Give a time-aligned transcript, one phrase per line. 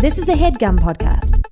[0.00, 1.42] This is a headgum podcast.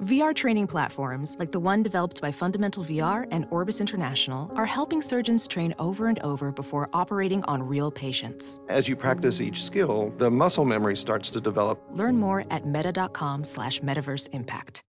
[0.00, 5.02] VR training platforms, like the one developed by Fundamental VR and Orbis International, are helping
[5.02, 8.60] surgeons train over and over before operating on real patients.
[8.68, 11.82] As you practice each skill, the muscle memory starts to develop.
[11.90, 14.82] Learn more at meta.com slash metaverse impact.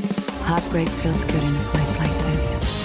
[0.00, 2.81] Heartbreak feels good in a place like this.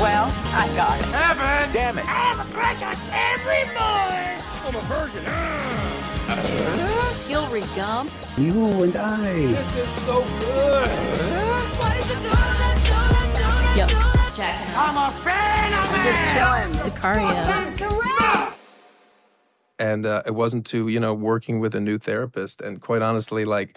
[0.00, 1.04] Well, I got it.
[1.06, 1.72] Heaven!
[1.74, 2.04] Damn it.
[2.06, 4.40] I have a crush on every boy!
[4.64, 5.24] I'm a virgin.
[7.28, 8.10] Hillary Gump.
[8.38, 9.34] You and I.
[9.34, 10.90] This is so good.
[13.76, 13.86] Yo,
[14.34, 14.56] Jack.
[14.68, 16.02] And I'm a fan of it!
[16.08, 16.72] Just chilling.
[16.94, 18.54] Sicario.
[19.78, 22.62] And uh, it wasn't to, you know, working with a new therapist.
[22.62, 23.76] And quite honestly, like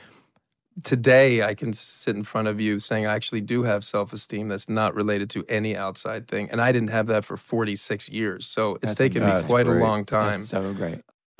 [0.83, 4.47] today, I can sit in front of you saying I actually do have self esteem
[4.49, 6.49] that's not related to any outside thing.
[6.51, 8.47] And I didn't have that for 46 years.
[8.47, 9.79] So it's That's- taken me that's quite great.
[9.81, 10.39] a long time.
[10.39, 11.01] That's so great.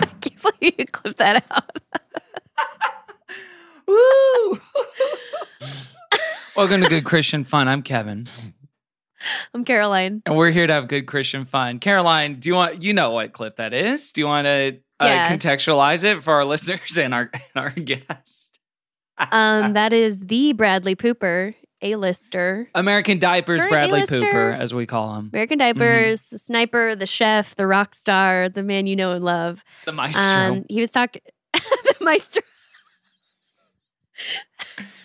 [0.00, 1.78] I can't believe you clip that out.
[3.86, 4.60] Woo!
[6.56, 7.68] Welcome to Good Christian Fun.
[7.68, 8.26] I'm Kevin,
[9.54, 10.22] I'm Caroline.
[10.26, 11.78] and we're here to have good Christian fun.
[11.78, 14.12] Caroline, do you want you know what clip that is?
[14.12, 15.32] Do you want to uh, Yeah.
[15.36, 18.58] contextualize it for our listeners and our and our guest?
[19.18, 22.68] Um, that is the Bradley Pooper, A-lister.
[22.74, 24.20] American Diapers, Current Bradley A-lister.
[24.20, 28.62] Pooper, as we call him, American Diapers, the sniper, the chef, the rock star, the
[28.62, 29.64] man you know and love.
[29.86, 30.22] the maestro.
[30.58, 31.22] Um, he was talking
[31.54, 32.40] the Meister.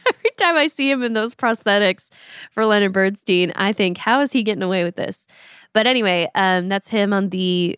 [0.08, 2.10] Every time I see him in those prosthetics
[2.52, 5.28] for Leonard Bernstein, I think, how is he getting away with this?
[5.74, 7.78] But anyway, um, that's him on the.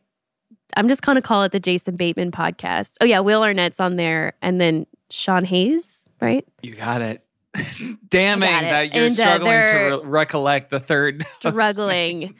[0.76, 2.94] I'm just gonna call it the Jason Bateman podcast.
[3.02, 6.46] Oh yeah, Will Arnett's on there, and then Sean Hayes, right?
[6.64, 7.24] you got it.
[8.10, 8.70] Damning got it.
[8.72, 11.24] that you're And, uh, struggling to re- recollect the third.
[11.28, 12.34] Struggling.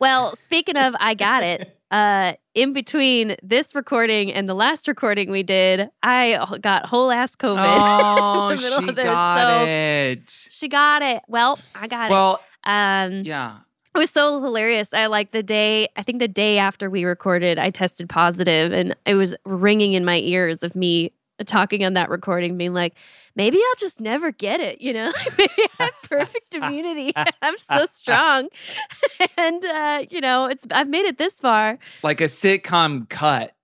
[0.00, 1.77] well, speaking of, I got it.
[1.90, 7.34] Uh, in between this recording and the last recording we did, I got whole ass
[7.34, 7.56] COVID.
[7.58, 10.48] Oh, in the she of this, got so- it.
[10.50, 11.22] She got it.
[11.28, 12.34] Well, I got Well,
[12.66, 12.68] it.
[12.70, 13.58] Um, yeah.
[13.94, 14.88] it was so hilarious.
[14.92, 15.88] I like the day.
[15.96, 20.04] I think the day after we recorded, I tested positive, and it was ringing in
[20.04, 21.12] my ears of me
[21.46, 22.94] talking on that recording, being like,
[23.36, 27.12] "Maybe I'll just never get it." You know, maybe I have perfect immunity.
[27.42, 28.48] I'm so strong,
[29.36, 31.78] and uh, you know, it's I've made it this far.
[32.02, 33.54] like a sitcom cut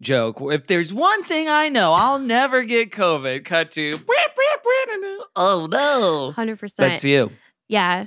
[0.00, 0.38] joke.
[0.40, 3.44] If there's one thing I know, I'll never get COVID.
[3.44, 3.98] Cut to
[5.36, 6.90] oh no, Hundred percent.
[6.90, 7.30] that's you.
[7.68, 8.06] Yeah.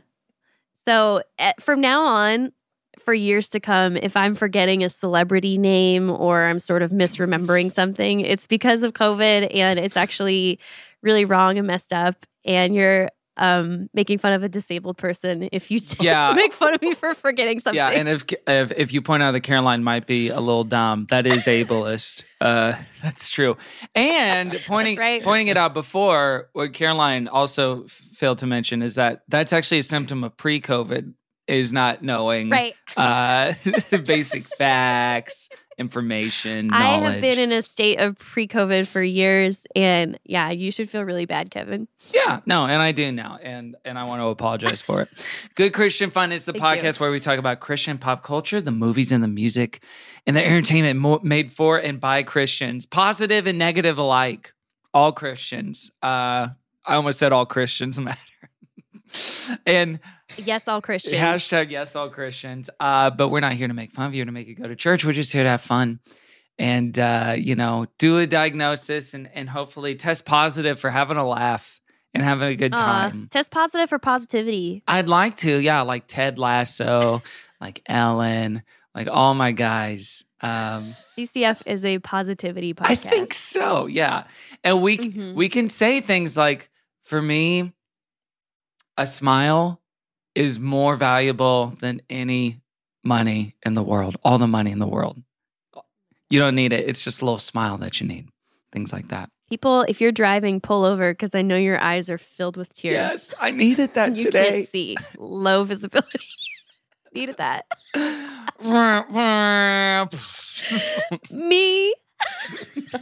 [0.85, 2.53] So eh, from now on,
[2.99, 7.71] for years to come, if I'm forgetting a celebrity name or I'm sort of misremembering
[7.71, 10.59] something, it's because of COVID and it's actually
[11.01, 12.25] really wrong and messed up.
[12.45, 16.33] And you're um, making fun of a disabled person if you Yeah.
[16.33, 17.75] make fun of me for forgetting something.
[17.77, 21.07] Yeah, and if, if if you point out that Caroline might be a little dumb,
[21.09, 22.23] that is ableist.
[22.41, 23.57] uh, that's true.
[23.95, 25.23] And pointing right.
[25.23, 29.79] pointing it out before, what Caroline also f- failed to mention is that that's actually
[29.79, 31.13] a symptom of pre-COVID.
[31.47, 32.75] Is not knowing right.
[32.97, 33.53] uh,
[34.05, 35.47] basic facts,
[35.77, 39.65] information, I have been in a state of pre COVID for years.
[39.75, 41.87] And yeah, you should feel really bad, Kevin.
[42.13, 45.09] Yeah, no, and I do now, and and I want to apologize for it.
[45.55, 46.89] Good Christian Fun is the Thank you.
[46.89, 49.81] podcast where we talk about Christian pop culture, the movies and the music,
[50.25, 54.53] and the entertainment mo- made for and by Christians, positive and negative alike.
[54.93, 55.91] All Christians.
[56.01, 56.47] Uh,
[56.85, 58.17] I almost said all Christians matter.
[59.65, 59.99] and
[60.37, 61.15] Yes, all Christians.
[61.15, 62.69] hashtag yes, all Christians.
[62.79, 64.67] Uh, but we're not here to make fun of you or to make you go
[64.67, 65.05] to church.
[65.05, 65.99] We're just here to have fun
[66.59, 71.27] and uh, you know, do a diagnosis and and hopefully test positive for having a
[71.27, 71.79] laugh
[72.13, 73.27] and having a good time.
[73.31, 74.83] test positive for positivity.
[74.87, 77.21] I'd like to, yeah, like Ted Lasso,
[77.61, 78.63] like Ellen,
[78.95, 80.23] like all my guys.
[80.41, 82.89] Um, GCF is a positivity podcast.
[82.89, 84.25] I think so, yeah.
[84.63, 85.33] And we Mhm.
[85.35, 86.69] we can say things like,
[87.03, 87.71] for me,
[88.97, 89.81] a smile
[90.37, 92.61] is more valuable than any
[93.03, 95.21] money in the world, all the money in the world.
[96.29, 96.87] You don't need it.
[96.87, 98.27] It's just a little smile that you need.
[98.71, 99.29] Things like that.
[99.49, 102.93] People, if you're driving, pull over because I know your eyes are filled with tears.
[102.93, 104.51] Yes, I needed that you today.
[104.51, 104.97] can't see.
[105.17, 106.19] Low visibility.
[107.13, 107.65] Needed that.
[111.31, 111.93] Me.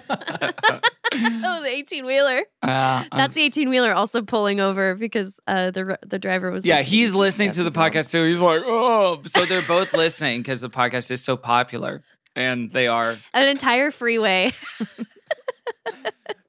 [1.14, 2.44] oh, the 18 wheeler.
[2.62, 6.66] Uh, That's the 18 wheeler also pulling over because uh, the the driver was.
[6.66, 7.90] Yeah, listening he's listening to the well.
[7.90, 8.24] podcast too.
[8.24, 12.04] He's like, oh, so they're both listening because the podcast is so popular,
[12.36, 13.18] and they are.
[13.34, 14.54] An entire freeway.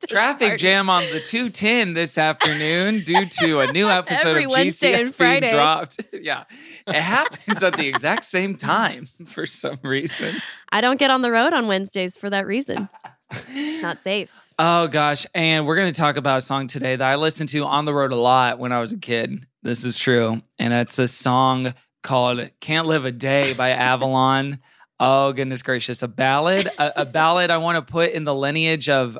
[0.08, 0.62] Traffic Party.
[0.62, 5.00] jam on the 210 this afternoon due to a new episode Every of Wednesday GCF
[5.00, 5.40] and Friday.
[5.40, 6.04] being dropped.
[6.12, 6.44] yeah.
[6.86, 10.36] It happens at the exact same time for some reason.
[10.70, 12.88] I don't get on the road on Wednesdays for that reason.
[13.30, 14.32] It's not safe.
[14.58, 17.64] Oh gosh, and we're going to talk about a song today that I listened to
[17.64, 19.46] on the road a lot when I was a kid.
[19.62, 24.60] This is true, and it's a song called "Can't Live a Day" by Avalon.
[24.98, 27.50] Oh goodness gracious, a ballad, a, a ballad.
[27.50, 29.18] I want to put in the lineage of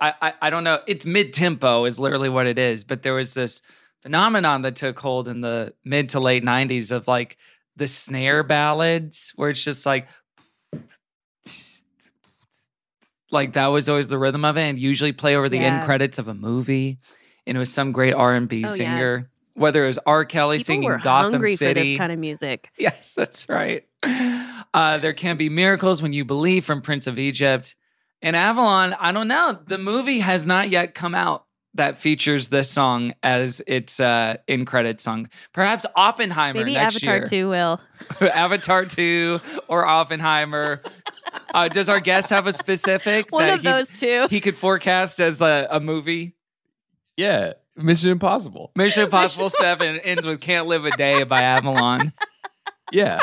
[0.00, 0.80] I, I I don't know.
[0.86, 3.62] It's mid tempo is literally what it is, but there was this
[4.02, 7.36] phenomenon that took hold in the mid to late '90s of like
[7.76, 10.08] the snare ballads, where it's just like
[13.30, 16.18] like that was always the rhythm of it and usually play over the end credits
[16.18, 16.98] of a movie
[17.46, 18.74] and it was some great r&b Oh, yeah.
[18.74, 22.70] singer whether it was r kelly People singing gotham hungry for city kind of music.
[22.78, 23.84] yes that's right
[24.74, 27.76] uh, there can be miracles when you believe from prince of egypt
[28.22, 31.44] and avalon i don't know the movie has not yet come out
[31.74, 37.16] that features this song as its uh, in credit song perhaps oppenheimer Maybe next Avatar
[37.18, 37.80] year 2 will.
[38.20, 39.38] Avatar 2
[39.68, 40.82] or Oppenheimer.
[41.52, 44.26] Uh, does our guest have a specific One that of he, those two.
[44.30, 46.34] he could forecast as a, a movie?
[47.16, 48.72] Yeah, Mission Impossible.
[48.74, 52.12] Mission Impossible 7 ends with Can't Live a Day by Avalon.
[52.92, 53.20] Yeah,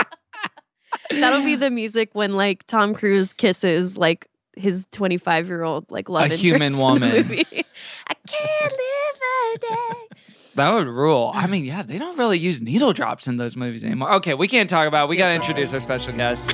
[1.09, 4.27] That'll be the music when like Tom Cruise kisses like
[4.57, 7.09] his 25 year old like love A interest human woman.
[7.11, 7.45] movie.
[8.07, 9.21] I can't live
[9.55, 10.17] a day.
[10.55, 11.31] That would rule.
[11.33, 14.13] I mean, yeah, they don't really use needle drops in those movies anymore.
[14.13, 15.05] Okay, we can't talk about.
[15.05, 15.09] It.
[15.09, 16.53] We got to introduce our special guest.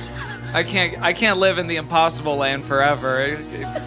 [0.52, 1.00] I can't.
[1.00, 3.38] I can't live in the impossible land forever.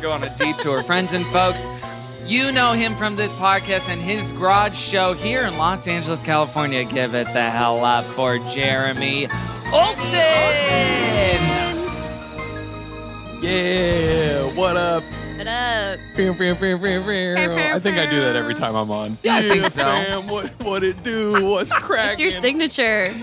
[0.01, 1.67] Go on a detour, friends and folks.
[2.25, 6.83] You know him from this podcast and his garage show here in Los Angeles, California.
[6.85, 9.27] Give it the hell up for Jeremy
[9.73, 10.15] Olson.
[13.45, 14.43] Yeah.
[14.55, 15.03] What up?
[15.37, 15.99] What up?
[15.99, 19.17] I think I do that every time I'm on.
[19.23, 19.83] Yeah, I think so.
[19.83, 21.51] Fam, what what it do?
[21.51, 22.05] What's cracking?
[22.25, 23.13] It's your signature.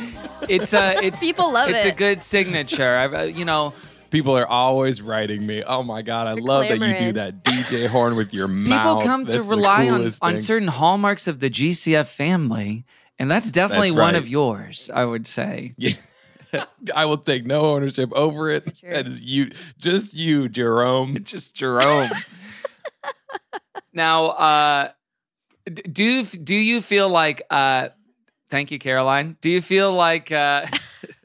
[0.48, 1.04] It's a.
[1.04, 1.88] It's People love it's it.
[1.88, 2.96] It's a good signature.
[2.96, 3.74] I've, uh, you know,
[4.12, 5.64] People are always writing me.
[5.64, 8.68] Oh my god, I You're love that you do that DJ horn with your people
[8.68, 8.98] mouth.
[8.98, 12.84] People come to That's the rely on, coolest on certain hallmarks of the GCF family,
[13.18, 15.74] and that's definitely That's one of yours, I would say.
[15.78, 15.94] Yeah.
[16.94, 18.76] I will take no ownership over it.
[18.76, 18.90] True.
[18.90, 21.16] That is you, just you, Jerome.
[21.24, 22.10] Just Jerome.
[23.92, 24.90] now, uh,
[25.66, 27.42] do do you feel like?
[27.50, 27.90] Uh,
[28.50, 29.36] thank you, Caroline.
[29.40, 30.30] Do you feel like?
[30.32, 30.66] Uh,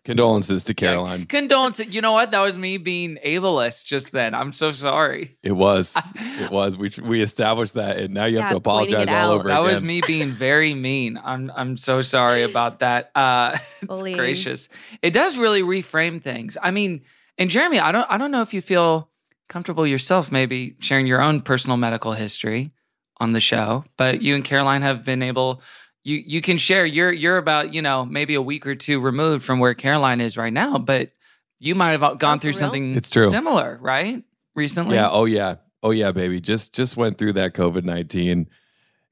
[0.08, 1.26] Condolences to Caroline.
[1.26, 1.94] condolences.
[1.94, 2.32] You know what?
[2.32, 4.34] That was me being ableist just then.
[4.34, 5.38] I'm so sorry.
[5.44, 6.78] It was, it was.
[6.78, 9.34] We we established that, and now you have Yeah, to apologize all out.
[9.40, 9.72] over That again.
[9.74, 11.20] was me being very mean.
[11.24, 13.12] I'm I'm so sorry about that.
[13.16, 14.70] Uh it's gracious.
[15.02, 16.58] It does really reframe things.
[16.64, 17.02] I mean,
[17.38, 19.10] and Jeremy, I don't I don't know if you feel
[19.50, 22.72] comfortable yourself maybe sharing your own personal medical history
[23.20, 25.62] on the show, but you and Caroline have been able
[26.08, 29.44] you you can share you're you're about, you know, maybe a week or two removed
[29.44, 31.12] from where Caroline is right now, but
[31.60, 32.60] you might have gone Oh, through real?
[32.60, 33.30] something It's true.
[33.30, 34.24] similar, right?
[34.56, 34.96] Recently.
[34.96, 35.10] Yeah.
[35.12, 35.56] Oh yeah.
[35.84, 36.40] Oh yeah, baby.
[36.40, 38.48] Just just went through that COVID nineteen.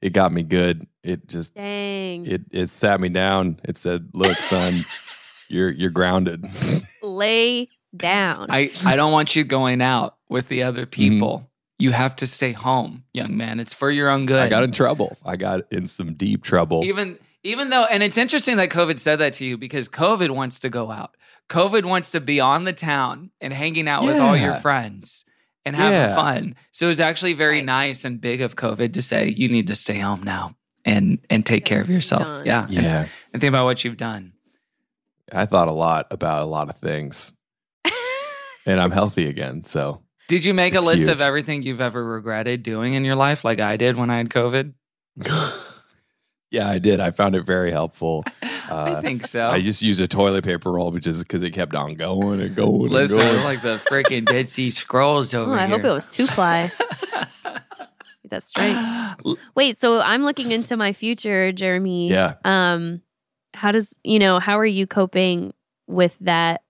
[0.00, 0.86] It got me good.
[1.02, 2.24] It just Dang.
[2.26, 3.60] it it sat me down.
[3.64, 4.84] It said, "Look, son,
[5.48, 6.44] you're you're grounded."
[7.02, 8.46] Lay down.
[8.50, 10.68] I, I don't want you going out with the Mm-hmm.
[10.68, 11.50] other people.
[11.78, 13.60] You have to stay home, young man.
[13.60, 14.40] It's for your own good.
[14.42, 15.16] I got in trouble.
[15.24, 16.84] I got in some deep trouble.
[16.84, 20.58] even even though and it's interesting that COVID said that to you because COVID wants
[20.60, 21.16] to go out.
[21.48, 25.24] COVID wants to be on the town and hanging out with all your friends
[25.64, 26.14] and having Yeah.
[26.14, 26.54] fun.
[26.72, 29.98] So it's actually very nice and big of COVID to say you need to stay
[29.98, 32.24] home now and and take care of yourself.
[32.24, 32.46] Done.
[32.46, 32.66] Yeah.
[32.70, 34.32] yeah, And think about what you've done.
[35.32, 37.32] I thought a lot about a lot of things,
[38.66, 39.64] and I'm healthy again.
[39.64, 41.10] So Did you make a list huge.
[41.10, 44.28] of everything you've ever regretted doing in your life like I did when I had
[44.28, 44.72] COVID?
[46.50, 47.00] yeah, I did.
[47.00, 48.24] I found it very helpful.
[48.42, 49.48] I Uh, think so.
[49.48, 52.54] I just used a toilet paper roll, which is because it kept on going and
[52.56, 52.90] going.
[52.90, 53.44] Listen, and going.
[53.44, 55.76] like the freaking Dead Sea Scrolls over Oh, I here.
[55.76, 56.72] hope it was two ply.
[58.28, 59.14] That's right.
[59.54, 62.10] Wait, so I'm looking into my future, Jeremy.
[62.10, 62.34] Yeah.
[62.44, 63.02] Um,
[63.54, 65.54] how does you know how are you coping
[65.86, 66.62] with that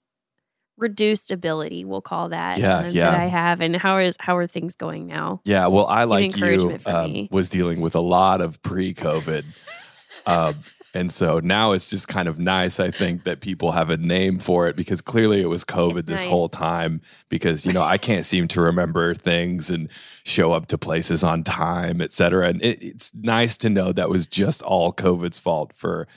[0.77, 1.85] reduced ability?
[1.85, 2.59] We'll call that.
[2.59, 3.11] Yeah, um, yeah.
[3.11, 5.41] That I have, and how is how are things going now?
[5.45, 9.45] Yeah, well, I like you um, was dealing with a lot of pre-COVID,
[10.27, 10.57] um,
[10.95, 12.81] and so now it's just kind of nice.
[12.81, 16.09] I think that people have a name for it because clearly it was COVID It's
[16.09, 16.29] this nice.
[16.31, 17.03] whole time.
[17.29, 19.91] Because you know I can't seem to remember things and
[20.25, 22.49] show up to places on time, et cetera.
[22.49, 26.09] And it, it's nice to know that was just all COVID's fault for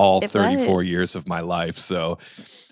[0.00, 0.86] all It 34 was.
[0.86, 1.76] years of my life.
[1.78, 2.18] So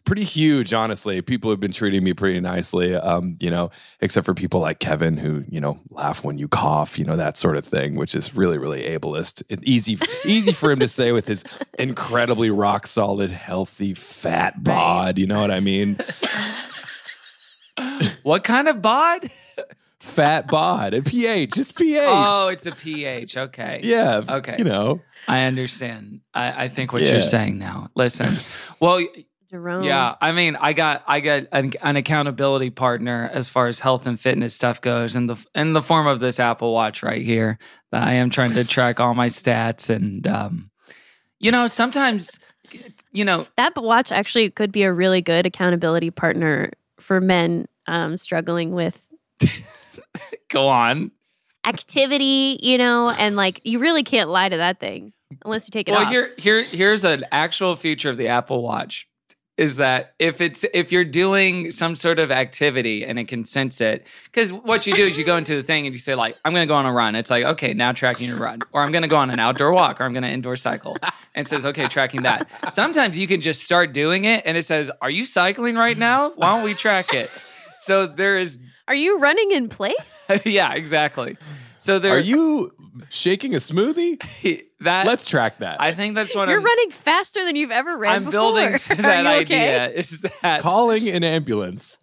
[0.04, 1.20] pretty huge, honestly.
[1.20, 3.70] People have been treating me pretty nicely, um, you know,
[4.00, 7.37] except for people like Kevin who, you know, laugh when you cough, you know, that
[7.37, 9.42] sort of thing, which is really, really ableist.
[9.50, 11.44] And easy, easy for him to say with his
[11.78, 15.18] incredibly rock solid, healthy, fat bod.
[15.18, 15.99] You know what I mean?
[18.25, 19.30] What kind of bod?
[20.18, 20.94] Fat bod.
[20.94, 22.02] A pH, just pH.
[22.04, 23.37] Oh, it's a pH.
[23.37, 23.80] Okay.
[23.84, 24.22] yeah.
[24.28, 24.56] Okay.
[24.58, 25.00] You know.
[25.28, 26.22] I understand.
[26.34, 27.12] I, I think what Yeah.
[27.12, 27.90] you're saying now.
[27.94, 28.26] Listen.
[28.80, 29.00] Well,
[29.48, 29.84] Jerome.
[29.84, 30.16] yeah.
[30.20, 34.18] I mean, I got I got an, an accountability partner as far as health and
[34.18, 37.56] fitness stuff goes, in the in the form of this Apple Watch right here.
[37.92, 40.70] That I am trying to track all my stats, and um,
[41.38, 42.40] you know, sometimes,
[43.12, 48.16] you know, That watch actually could be a really good accountability partner for men um,
[48.16, 49.06] struggling with
[50.48, 51.10] go on.
[51.64, 55.12] activity, you know, and like you really can't lie to that thing
[55.44, 56.10] unless you take it well, off.
[56.10, 59.08] here here here's an actual feature of the Apple Watch
[59.58, 63.80] is that if it's if you're doing some sort of activity and it can sense
[63.80, 66.37] it because what you do is you go into the thing and you say like
[66.44, 67.14] i'm going to go on a run.
[67.16, 68.60] It's like okay now tracking your run.
[68.72, 70.96] Or i'm going to go on an outdoor walk or i'm going to indoor cycle.
[71.34, 72.48] And it says okay tracking that.
[72.72, 76.30] Sometimes you can just start doing it and it says are you cycling right now?
[76.30, 77.30] Why don't we track it?
[77.78, 79.95] So there is Are you running in place?
[80.45, 81.37] yeah exactly
[81.78, 82.73] so there Are you
[83.11, 84.21] shaking a smoothie?
[84.80, 85.80] that Let's track that.
[85.80, 88.33] i think that's what I You're I'm, running faster than you've ever ran I'm before.
[88.33, 89.85] building to that you okay?
[89.85, 91.99] idea is that Calling an ambulance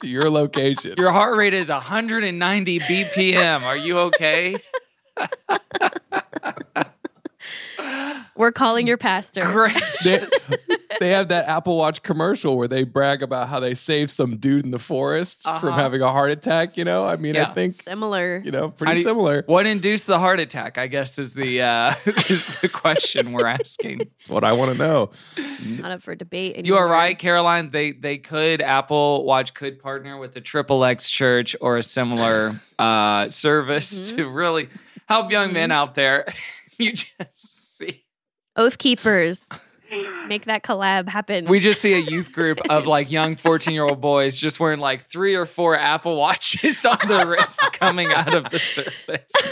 [0.00, 0.94] to your location.
[0.96, 3.62] Your heart rate is 190 BPM.
[3.62, 4.56] Are you okay?
[8.36, 9.40] We're calling your pastor.
[9.42, 9.74] Great.
[10.04, 10.26] they,
[11.00, 14.64] they have that Apple Watch commercial where they brag about how they saved some dude
[14.64, 15.72] in the forest from Uh-huh.
[15.72, 16.76] having a heart attack.
[16.76, 17.48] You know, I mean, Yeah.
[17.50, 18.40] I think Similar.
[18.44, 19.42] you know, pretty do you- similar.
[19.46, 20.78] What induced the heart attack?
[20.78, 21.94] I guess is the uh,
[22.30, 23.98] is the question we're asking.
[23.98, 25.10] That's what I want to know.
[25.66, 26.64] Not up for debate.
[26.66, 27.70] You are right, Caroline.
[27.70, 32.52] They they could Apple Watch could partner with the Triple X Church or a similar
[32.78, 34.16] uh, service Mhm.
[34.16, 34.68] to really
[35.08, 36.24] help young men out there.
[36.78, 37.49] you just
[37.80, 38.04] see.
[38.56, 39.42] Oath Keepers.
[40.28, 41.46] Make that collab happen.
[41.46, 44.78] We just see a youth group of like young 14 year old boys just wearing
[44.78, 49.32] like three or four Apple Watches on their wrists coming out of the surface.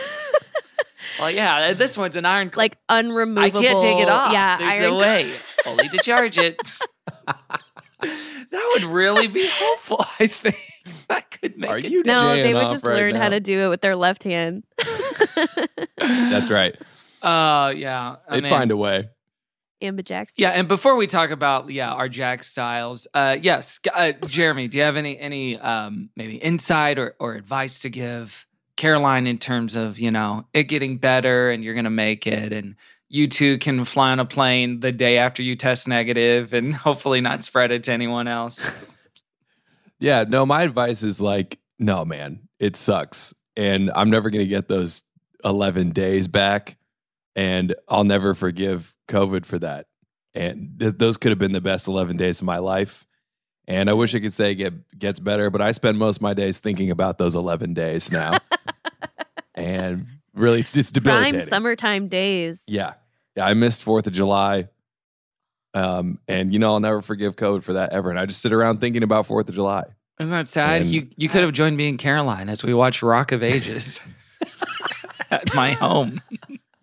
[1.18, 2.52] Well, yeah, uh, this one's an iron.
[2.52, 3.42] Cl- like unremovable.
[3.42, 4.32] I can't take it off.
[4.32, 5.34] Yeah, There's iron no way.
[5.66, 6.56] Only to charge it.
[7.26, 10.56] that would really be helpful, I think.
[11.08, 13.58] That could make Are it you No, they would just right learn how to do
[13.58, 14.62] it with their left hand.
[15.96, 16.76] That's right.
[17.22, 18.16] Uh, yeah.
[18.28, 19.08] I They'd mean- find a way.
[19.80, 20.32] Ambijax.
[20.36, 24.78] Yeah, and before we talk about yeah our Jack styles, uh, yes, uh, Jeremy, do
[24.78, 28.44] you have any any um, maybe insight or or advice to give
[28.76, 32.74] Caroline in terms of you know it getting better and you're gonna make it and
[33.08, 37.20] you two can fly on a plane the day after you test negative and hopefully
[37.20, 38.92] not spread it to anyone else.
[40.00, 43.34] Yeah, no, my advice is like, no, man, it sucks.
[43.56, 45.02] And I'm never going to get those
[45.44, 46.76] 11 days back.
[47.38, 49.86] And I'll never forgive COVID for that.
[50.34, 53.06] And th- those could have been the best 11 days of my life.
[53.68, 56.22] And I wish I could say it get, gets better, but I spend most of
[56.22, 58.32] my days thinking about those 11 days now.
[59.54, 61.38] and really, it's, it's debilitating.
[61.38, 62.64] Prime summertime days.
[62.66, 62.94] Yeah.
[63.36, 63.46] Yeah.
[63.46, 64.66] I missed 4th of July.
[65.74, 68.10] Um, and, you know, I'll never forgive COVID for that ever.
[68.10, 69.84] And I just sit around thinking about 4th of July.
[70.18, 70.82] Isn't that sad?
[70.82, 74.00] And- you you could have joined me and Caroline as we watch Rock of Ages
[75.30, 76.20] at my home.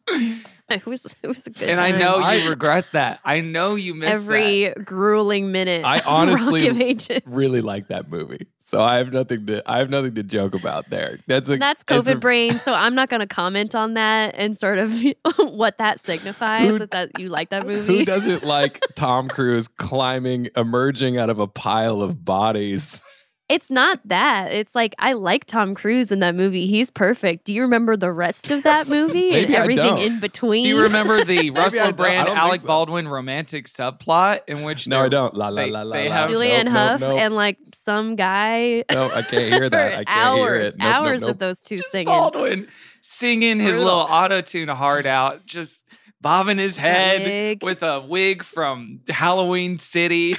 [0.68, 3.20] It was it was a good and I know you regret that.
[3.24, 5.86] I know you miss every grueling minute.
[5.86, 7.20] I honestly of Ages.
[7.28, 8.48] really like that movie.
[8.58, 11.20] So I have nothing to I have nothing to joke about there.
[11.28, 14.34] That's a That's that's COVID a- brain, so I'm not going to comment on that
[14.36, 14.92] and sort of
[15.38, 18.00] what that signifies Who- that, that you like that movie.
[18.00, 23.04] Who doesn't like Tom Cruise climbing, emerging out of a pile of bodies?
[23.48, 24.52] It's not that.
[24.52, 26.66] It's like I like Tom Cruise in that movie.
[26.66, 27.46] He's perfect.
[27.46, 30.02] Do you remember the rest of that movie and Maybe I everything don't.
[30.02, 30.64] in between?
[30.64, 31.92] Do you remember the Russell.
[31.92, 32.68] Brand, Alec so.
[32.68, 35.36] Baldwin romantic subplot in which No, I don't.
[35.36, 35.96] La la they- la la.
[35.96, 37.20] they have- Julianne Nope, Hough nope, nope.
[37.20, 38.84] and like some guy?
[38.92, 39.94] No, I can't hear that.
[39.94, 40.64] I For can't hours, hear it.
[40.66, 41.30] Nope, nope, hours nope.
[41.30, 42.06] of those two singing.
[42.08, 42.68] Baldwin
[43.02, 43.86] singing his Brutal.
[43.86, 45.86] little auto tune heart out, just
[46.26, 47.64] bobbing his head wig.
[47.64, 50.36] with a wig from Halloween City,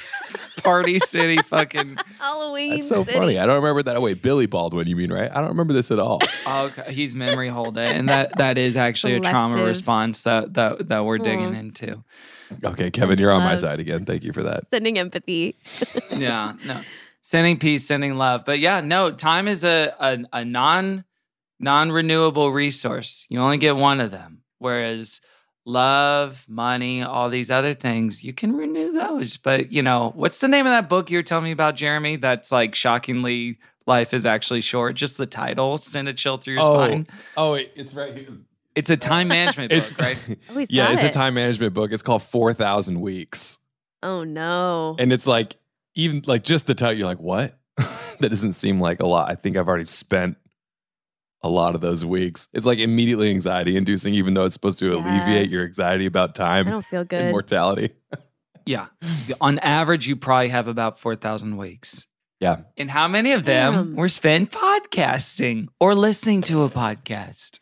[0.61, 1.95] Party City, fucking.
[2.19, 2.71] Halloween.
[2.71, 3.17] That's so City.
[3.17, 3.39] funny.
[3.39, 3.95] I don't remember that.
[3.95, 5.31] Oh, wait, Billy Baldwin, you mean, right?
[5.31, 6.19] I don't remember this at all.
[6.49, 10.53] Oh, okay, he's memory hole day, and that that is actually a trauma response that
[10.53, 11.59] that that we're digging Aw.
[11.59, 12.03] into.
[12.63, 14.05] Okay, Kevin, you're on my side again.
[14.05, 14.63] Thank you for that.
[14.69, 15.55] Sending empathy.
[16.11, 16.81] yeah, no.
[17.21, 18.45] Sending peace, sending love.
[18.45, 21.03] But yeah, no, time is a a, a non
[21.59, 23.25] non renewable resource.
[23.29, 24.43] You only get one of them.
[24.59, 25.19] Whereas
[25.67, 29.37] love, money, all these other things, you can renew those.
[29.37, 32.15] But, you know, what's the name of that book you were telling me about, Jeremy?
[32.15, 34.95] That's like shockingly life is actually short.
[34.95, 37.07] Just the title, send a chill through your Oh, spine.
[37.35, 38.29] oh, wait, it's right here.
[38.75, 40.17] It's a time management book, It's book, right?
[40.55, 41.91] Oh, yeah, got it's a time management book.
[41.91, 43.59] It's called Four Thousand Weeks,
[44.03, 44.95] Oh no.
[44.99, 45.57] and it's like
[45.95, 46.97] even like just the title.
[46.97, 47.57] You're like, what?
[48.19, 49.29] that doesn't seem like a lot.
[49.31, 50.37] I think I've already spent
[51.43, 52.47] a lot of those weeks.
[52.53, 54.95] It's like immediately anxiety inducing, even though it's supposed to Yeah.
[54.95, 56.67] alleviate your anxiety about time.
[56.67, 57.31] I don't feel and good.
[57.31, 57.91] mortality.
[58.65, 58.87] Yeah.
[59.39, 62.05] On average, you probably have about 4,000 weeks.
[62.41, 62.63] Yeah.
[62.75, 63.95] And how many of them Damn.
[63.95, 67.61] were spent podcasting or listening to a podcast?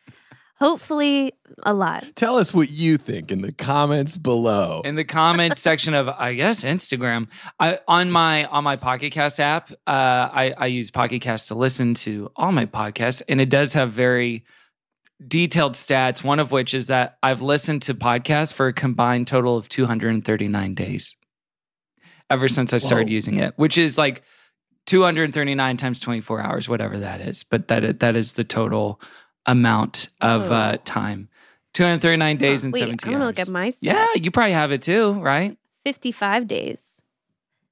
[0.58, 2.06] Hopefully a lot.
[2.16, 4.82] Tell us what you think in the comments below.
[4.86, 7.28] in the comment section of I guess Instagram.
[7.60, 11.56] I on my on my Pocket Cast app, uh, I, I use Pocket Cast to
[11.56, 14.46] listen to all my podcasts, and it does have very
[15.26, 16.24] detailed stats.
[16.24, 20.74] One of which is that I've listened to podcasts for a combined total of 239
[20.74, 21.16] days
[22.30, 23.14] ever since I started Whoa.
[23.14, 24.24] using it, which is like
[24.88, 27.44] 239 times 24 hours, whatever that is.
[27.44, 29.00] But that that is the total
[29.46, 31.30] amount of uh, time.
[31.76, 33.30] 239 days Huh, and Wait, 17 I'm gonna hours.
[33.38, 33.78] look at my stats.
[33.82, 35.58] Yeah, you probably have it too, right?
[35.84, 37.02] 55 days.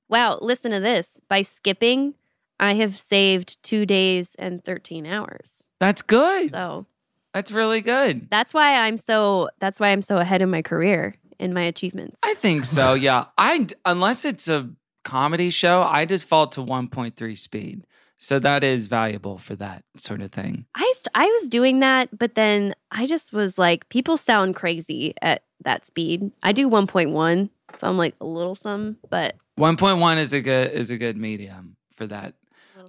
[0.10, 1.22] Wow, listen to this.
[1.28, 2.14] By skipping,
[2.60, 5.66] I have saved two days and 13 hours.
[5.80, 6.52] That's good.
[6.52, 6.86] So
[7.34, 8.30] That's really good.
[8.30, 12.20] that's why I'm so that's why I'm so ahead in my career in my achievements.
[12.24, 12.94] I think so.
[12.94, 13.26] Yeah.
[13.38, 14.70] I unless it's a
[15.04, 17.86] comedy show, I default to 1.3 speed.
[18.24, 20.66] So that is valuable for that sort of thing.
[20.76, 25.14] I st- I was doing that, but then I just was like, people sound crazy
[25.22, 26.32] at that speed.
[26.42, 30.90] I do 1.1, so I'm like a little some, but 1.1 is a good is
[30.90, 32.34] a good medium for that.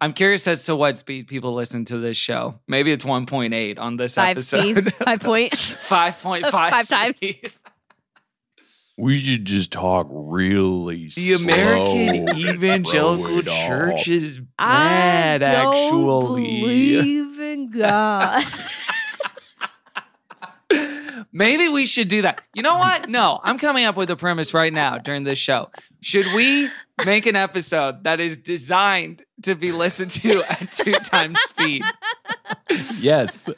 [0.00, 2.60] I'm curious as to what speed people listen to this show.
[2.68, 4.60] Maybe it's 1.8 on this five episode.
[4.60, 5.52] speed, five point.
[5.52, 7.54] 5.5 times.
[8.96, 9.04] Speed.
[9.04, 12.50] we should just talk really The American slow.
[12.52, 13.66] Evangelical Throw it off.
[13.66, 16.60] Church is I bad, don't actually.
[16.60, 18.44] believe in God.
[21.32, 22.42] Maybe we should do that.
[22.54, 23.08] You know what?
[23.08, 25.68] No, I'm coming up with a premise right now during this show.
[26.00, 26.70] Should we
[27.04, 31.82] make an episode that is designed to be listened to at two times speed?
[33.00, 33.48] Yes.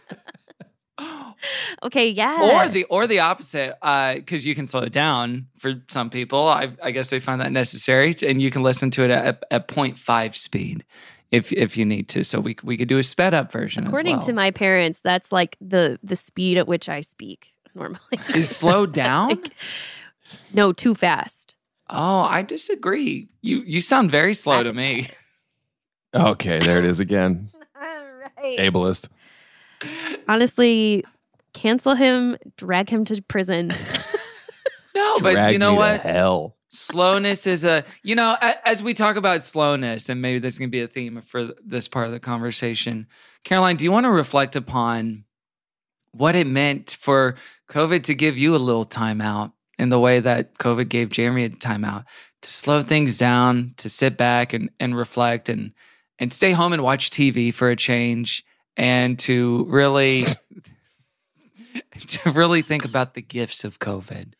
[1.85, 2.41] okay, yeah.
[2.65, 6.47] Or the or the opposite, uh, because you can slow it down for some people.
[6.47, 9.69] I, I guess they find that necessary, and you can listen to it at, at
[9.69, 10.85] 0.5 speed
[11.31, 12.25] if if you need to.
[12.25, 13.85] So we we could do a sped up version.
[13.85, 14.27] as According well.
[14.27, 18.01] to my parents, that's like the the speed at which I speak normally.
[18.35, 19.29] is slowed down.
[19.29, 19.51] Like,
[20.53, 21.55] no, too fast.
[21.89, 23.29] oh, I disagree.
[23.43, 25.09] You you sound very slow to me.
[26.15, 27.51] Okay, there it is again.
[27.79, 28.59] right.
[28.59, 29.09] Ableist.
[30.29, 31.05] Honestly,
[31.57, 33.73] cancel him, drag him to prison.
[34.97, 36.01] No, but you know me to what?
[36.01, 36.57] hell.
[36.71, 40.81] slowness is a you know as we talk about slowness and maybe this can be
[40.81, 43.07] a theme for this part of the conversation
[43.45, 45.25] caroline do you want to reflect upon
[46.13, 47.35] what it meant for
[47.69, 51.51] covid to give you a little timeout in the way that covid gave jeremy a
[51.51, 52.07] timeout
[52.41, 55.73] to slow things down to sit back and, and reflect and
[56.19, 58.47] and stay home and watch tv for a change
[58.79, 60.25] and to really
[62.07, 64.33] to really think about the gifts of covid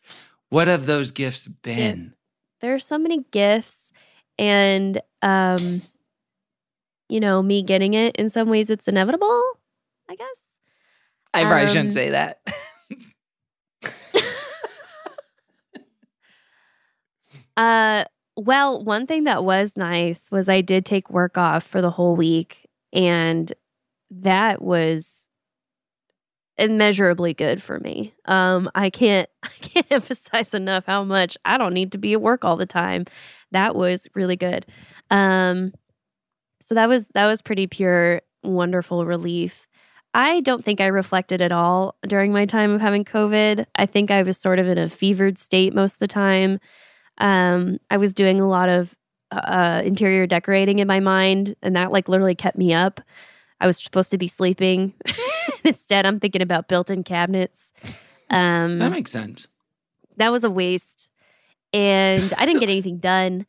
[0.49, 2.13] what have those gifts been
[2.61, 3.91] there are so many gifts
[4.39, 5.81] and um
[7.09, 9.41] you know, me getting it in some ways it's inevitable,
[10.09, 10.27] I guess.
[11.33, 12.41] I probably shouldn't Um, say that.
[17.55, 18.03] Uh,
[18.35, 22.15] well, one thing that was nice was I did take work off for the whole
[22.15, 23.51] week, and
[24.11, 25.26] that was
[26.57, 28.13] immeasurably good for me.
[28.25, 32.21] Um, I can't I can't emphasize enough how much I don't need to be at
[32.21, 33.05] work all the time.
[33.51, 34.65] That was really good.
[35.09, 35.73] Um,
[36.61, 39.67] so that was that was pretty pure, wonderful relief.
[40.13, 43.65] I don't think I reflected at all during my time of having COVID.
[43.75, 46.59] I think I was sort of in a fevered state most of the time.
[47.19, 48.95] Um, I was doing a lot of
[49.31, 53.01] uh, interior decorating in my mind, and that like literally kept me up.
[53.59, 54.93] I was supposed to be sleeping.
[55.63, 57.73] Instead, I'm thinking about built-in cabinets.
[58.29, 59.47] Um, that makes sense.
[60.17, 61.09] that was a waste
[61.73, 63.45] and i didn't get anything done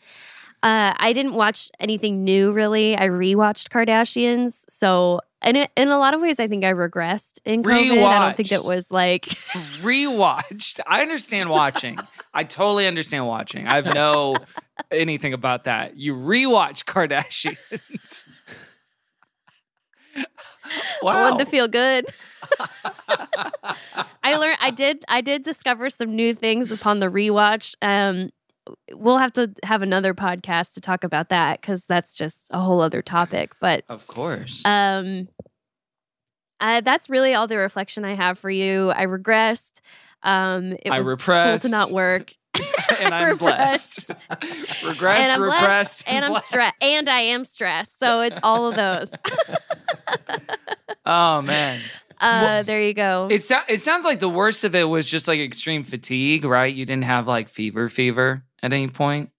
[0.62, 5.98] uh, i didn't watch anything new really i rewatched kardashians so and it, in a
[5.98, 9.24] lot of ways i think i regressed in covid i don't think it was like
[9.82, 10.80] Rewatched.
[10.86, 11.96] I understand watching.
[12.34, 13.66] I totally understand watching.
[13.66, 14.34] I have no
[14.90, 15.96] anything about that.
[15.96, 18.24] You rewatch Kardashians.
[21.02, 22.06] I wanted to feel good.
[24.22, 27.74] I learned I did I did discover some new things upon the rewatch.
[27.82, 28.30] Um
[28.92, 32.80] we'll have to have another podcast to talk about that cuz that's just a whole
[32.80, 34.62] other topic, but Of course.
[34.66, 35.28] um
[36.60, 38.90] uh, that's really all the reflection I have for you.
[38.90, 39.80] I regressed.
[40.22, 41.62] Um it I was repressed.
[41.62, 42.34] cool to not work.
[43.00, 44.08] and I'm blessed.
[44.30, 47.98] Regressed, and I'm blessed, repressed, and I'm stressed and I am stressed.
[47.98, 49.12] So it's all of those.
[51.06, 51.80] Oh man.
[52.20, 53.28] Uh there you go.
[53.30, 56.74] It, so- it sounds like the worst of it was just like extreme fatigue, right?
[56.74, 59.30] You didn't have like fever, fever at any point.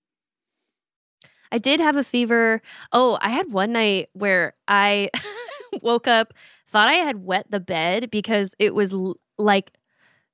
[1.51, 2.61] I did have a fever.
[2.91, 5.09] Oh, I had one night where I
[5.81, 6.33] woke up,
[6.67, 9.71] thought I had wet the bed because it was l- like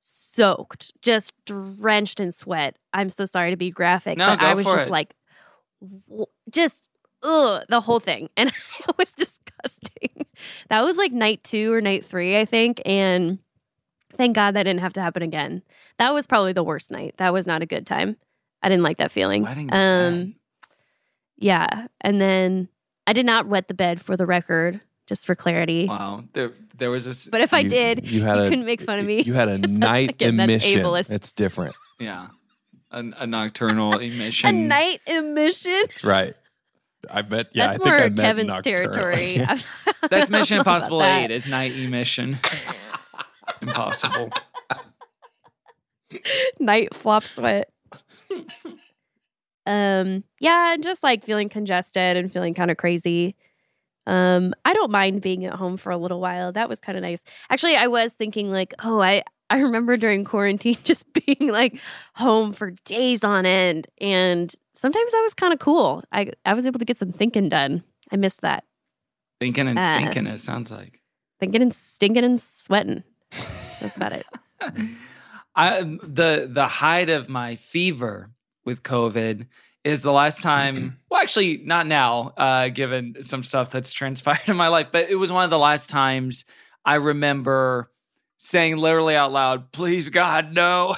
[0.05, 2.77] soaked, just drenched in sweat.
[2.93, 4.91] I'm so sorry to be graphic, No, but I was just it.
[4.91, 5.15] like,
[6.49, 6.87] just
[7.23, 8.49] ugh, the whole thing, and
[8.87, 10.09] it was disgusting.
[10.69, 13.39] That was like night two or night three, I think, and
[14.17, 15.63] thank God that didn't have to happen again.
[15.97, 17.15] That was probably the worst night.
[17.19, 18.17] That was not a good time.
[18.61, 19.47] I didn't like that feeling.
[19.71, 20.35] Um,
[21.37, 21.87] yeah.
[22.01, 22.67] And then
[23.07, 25.85] I did not wet the bed for the record, just for clarity.
[25.87, 26.23] Wow.
[26.33, 27.29] There, there was this.
[27.29, 29.21] But if I You- did, you had you a- couldn't make fun of me.
[29.21, 30.35] You had a night like it.
[30.35, 30.81] That's emission.
[30.83, 31.11] ableist.
[31.11, 31.75] It's different.
[31.99, 32.27] yeah,
[32.91, 34.49] a, a nocturnal emission.
[34.49, 35.71] a night emission.
[35.83, 36.33] That's right.
[37.09, 37.47] I bet.
[37.53, 38.93] Yeah, That's I think more I Kevin's nocturnal.
[38.93, 39.25] territory.
[39.35, 39.59] Yeah.
[39.85, 41.29] I don't That's Mission Impossible that.
[41.29, 41.31] Eight.
[41.35, 42.39] Is night emission.
[43.61, 44.31] Impossible.
[46.59, 47.69] night flop sweat.
[49.67, 53.35] um, yeah, and just like feeling congested and feeling kind of crazy.
[54.07, 56.51] Um, I don't mind being at home for a little while.
[56.51, 57.23] That was kind of nice.
[57.49, 61.79] Actually, I was thinking like, oh, I I remember during quarantine just being like
[62.15, 66.03] home for days on end, and sometimes that was kind of cool.
[66.11, 67.83] I I was able to get some thinking done.
[68.11, 68.63] I missed that
[69.39, 70.27] Thinking and Uh, stinking.
[70.27, 71.01] It sounds like.
[71.39, 73.03] thinking and stinking and sweating.
[73.81, 74.25] That's about it.
[75.55, 78.29] I the the height of my fever
[78.65, 79.47] with COVID
[79.85, 80.99] is the last time.
[81.09, 85.15] well, actually, not now, uh, given some stuff that's transpired in my life, but it
[85.15, 86.43] was one of the last times
[86.83, 87.89] I remember
[88.37, 90.95] saying literally out loud, "Please God, no."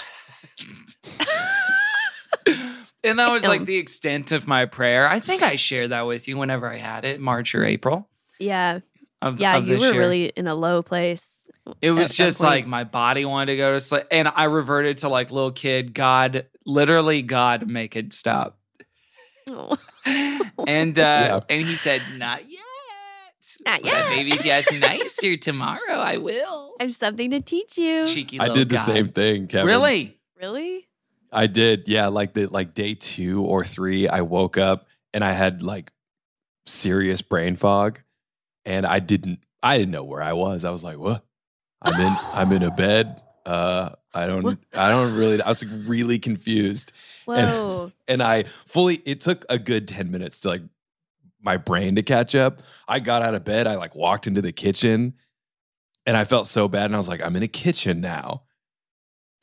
[3.04, 5.08] and that was like the extent of my prayer.
[5.08, 8.10] I think I shared that with you whenever I had it, March or April.
[8.39, 8.80] Yeah,
[9.21, 9.58] Of, yeah.
[9.58, 10.00] of You this were year.
[10.00, 11.23] really in a low place.
[11.82, 15.10] It was just like my body wanted to go to sleep, and I reverted to
[15.10, 15.93] like little kid.
[15.93, 18.58] God, literally, God, make it stop.
[19.49, 19.77] Oh.
[20.67, 21.39] And uh, Yeah.
[21.49, 22.62] and he said, "Not yet.
[23.65, 27.39] Not But yet." maybe if you ask nicer tomorrow, I will." I have something to
[27.41, 28.05] teach you.
[28.07, 28.39] Cheeky.
[28.39, 28.86] I did the God.
[28.86, 29.67] same thing, Kevin.
[29.67, 30.17] Really?
[30.39, 30.88] Really?
[31.31, 31.88] I did.
[31.88, 35.91] Yeah, like the like day two or three, I woke up and I had like
[36.65, 37.99] serious brain fog,
[38.65, 39.39] and I didn't.
[39.63, 40.63] I didn't know where I was.
[40.63, 41.23] I was like, "What?
[41.81, 42.15] I'm in.
[42.33, 43.21] I'm in a bed.
[43.45, 44.43] Uh, I don't.
[44.43, 44.58] What?
[44.73, 45.41] I don't really.
[45.41, 46.91] I was like really confused,
[47.25, 47.91] Whoa.
[48.08, 49.01] and I fully.
[49.06, 50.62] It took a good ten minutes to like
[51.41, 52.62] my brain to catch up.
[52.88, 53.67] I got out of bed.
[53.67, 55.13] I like walked into the kitchen,
[56.06, 56.86] and I felt so bad.
[56.86, 58.43] And I was like, "I'm in a kitchen now."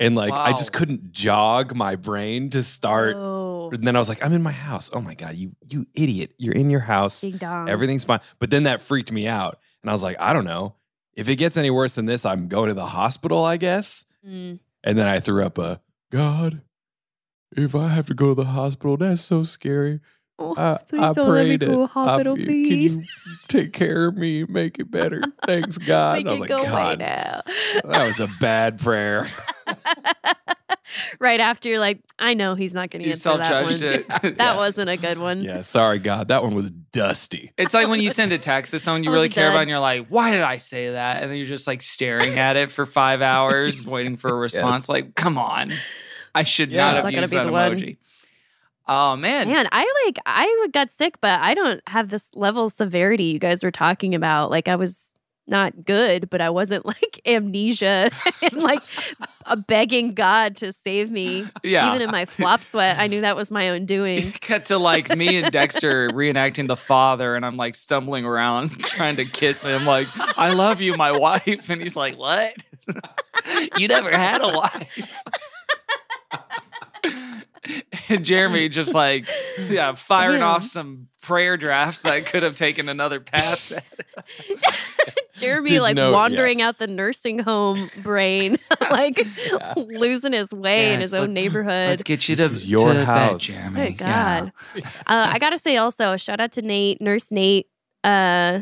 [0.01, 3.71] And like I just couldn't jog my brain to start Whoa.
[3.73, 4.91] and then I was like, I'm in my house.
[4.93, 6.35] Oh my God, you you idiot.
[6.37, 7.21] You're in your house.
[7.21, 7.69] Ding dong.
[7.69, 8.21] Everything's fine.
[8.41, 9.61] But then that freaked me out.
[9.83, 10.75] And I was like, I don't know.
[11.15, 14.05] If it gets any worse than this, I'm going to the hospital, I guess.
[14.27, 14.59] Mm.
[14.85, 15.81] And then I threw up a
[16.13, 16.61] God,
[17.57, 20.01] if I have to go to the hospital, that's so scary.
[20.39, 22.97] Oh, I, please I don't let me go to- I- hospital, Can please.
[23.49, 25.23] take care of me, make it better?
[25.47, 26.27] Thanks, God.
[26.27, 27.45] I was like, God, that
[27.85, 29.29] was a bad prayer.
[31.19, 33.83] right after you're like, I know he's not going to answer self that one.
[33.83, 34.37] it.
[34.39, 35.43] That wasn't a good one.
[35.43, 36.29] yeah, sorry, God.
[36.29, 37.53] That one was dusty.
[37.57, 39.71] It's like when you send a text to someone you really was care about, and
[39.71, 42.71] you're like, "Why did I say that?" And then you're just like staring at it
[42.71, 44.85] for five hours, waiting for a response.
[44.85, 44.89] Yes.
[44.89, 45.73] Like, come on,
[46.35, 46.85] I should Yeah.
[46.85, 47.89] not It's have not used gonna that be the one.
[47.91, 47.97] emoji.
[48.87, 52.73] Oh man, Man, I like I got sick, but I don't have this level of
[52.73, 54.51] severity you guys were talking about.
[54.51, 55.14] Like I was
[55.47, 58.11] not good, but I wasn't like amnesia
[58.43, 58.81] and like
[59.67, 61.47] begging God to save me.
[61.63, 61.89] yeah.
[61.91, 64.33] Even in my flop sweat, I knew that was my own doing.
[64.41, 69.17] Cut to like me and Dexter reenacting the father, and I'm like stumbling around trying
[69.17, 71.69] to kiss him, like, I love you, my wife.
[71.71, 72.55] And he's like, What?
[73.79, 75.23] you never had a wife.
[78.09, 79.29] and Jeremy just like,
[79.69, 80.49] yeah, firing Damn.
[80.49, 83.73] off some prayer drafts that could have taken another pass.
[83.73, 83.85] at.
[85.37, 86.17] Jeremy Did like know- yeah.
[86.17, 88.59] wandering out the nursing home brain,
[88.91, 89.19] like
[89.77, 91.89] losing his way in his own let- neighborhood.
[91.91, 93.43] Let's get you to, your to bed, house.
[93.43, 93.91] Jeremy.
[93.91, 94.53] Good God.
[94.77, 97.67] uh, I gotta say also, shout out to Nate, Nurse Nate.
[98.03, 98.61] Uh,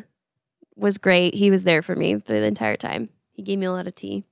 [0.76, 1.34] was great.
[1.34, 3.10] He was there for me through the entire time.
[3.34, 4.24] He gave me a lot of tea.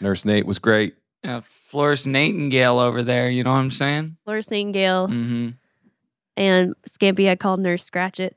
[0.00, 0.94] Nurse Nate was great.
[1.24, 3.30] Yeah, Florence Nightingale over there.
[3.30, 4.16] You know what I'm saying?
[4.24, 5.48] Florence Nightingale Mm-hmm.
[6.36, 7.28] and Scampy.
[7.30, 8.36] I called Nurse Scratchit.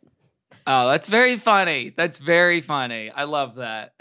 [0.65, 1.93] Oh, that's very funny.
[1.95, 3.09] That's very funny.
[3.11, 3.93] I love that.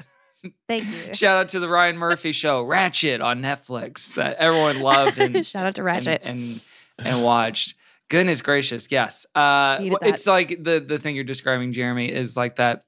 [0.68, 1.14] Thank you.
[1.14, 5.66] Shout out to the Ryan Murphy show, Ratched on Netflix, that everyone loved and Shout
[5.66, 6.18] out to Ratched.
[6.22, 6.60] and
[6.98, 7.76] and, and watched.
[8.08, 9.24] Goodness gracious, yes.
[9.34, 10.08] Uh, Needed wh- that.
[10.10, 12.84] it's like the the thing you're describing, Jeremy, is like that.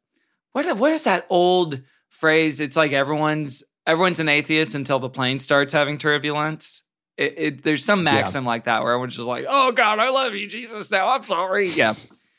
[0.53, 2.61] What what is that old phrase?
[2.61, 6.83] It's like everyone's everyone's an atheist until the plane starts having turbulence.
[7.17, 10.35] It, it, there's some maxim like that where everyone's just like, "Oh God, I love
[10.35, 11.69] you, Jesus." Now I'm sorry.
[11.69, 11.95] Yeah.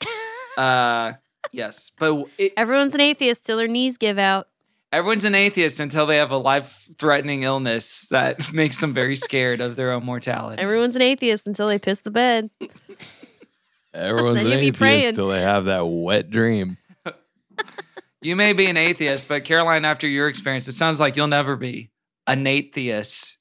[0.57, 1.13] uh,
[1.51, 4.47] yes, but it, Everyone's an atheist till their knees give out.
[4.91, 9.59] Everyone's an atheist until they have a life threatening illness that makes them very scared
[9.59, 10.61] of their own mortality.
[10.61, 12.49] Everyone's an atheist until they piss the bed.
[13.93, 16.77] Everyone's an atheist until they have that wet dream.
[18.21, 21.55] You may be an atheist, but Caroline, after your experience, it sounds like you'll never
[21.55, 21.91] be
[22.25, 23.37] an atheist.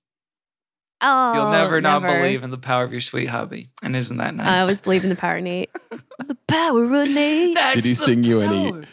[1.06, 2.16] Oh, You'll never, not never.
[2.22, 3.68] believe in the power of your sweet hubby.
[3.82, 4.58] And isn't that nice?
[4.58, 5.70] I always believe in the power of Nate.
[6.26, 7.54] the power of Nate.
[7.56, 8.86] That's Did he the sing you any-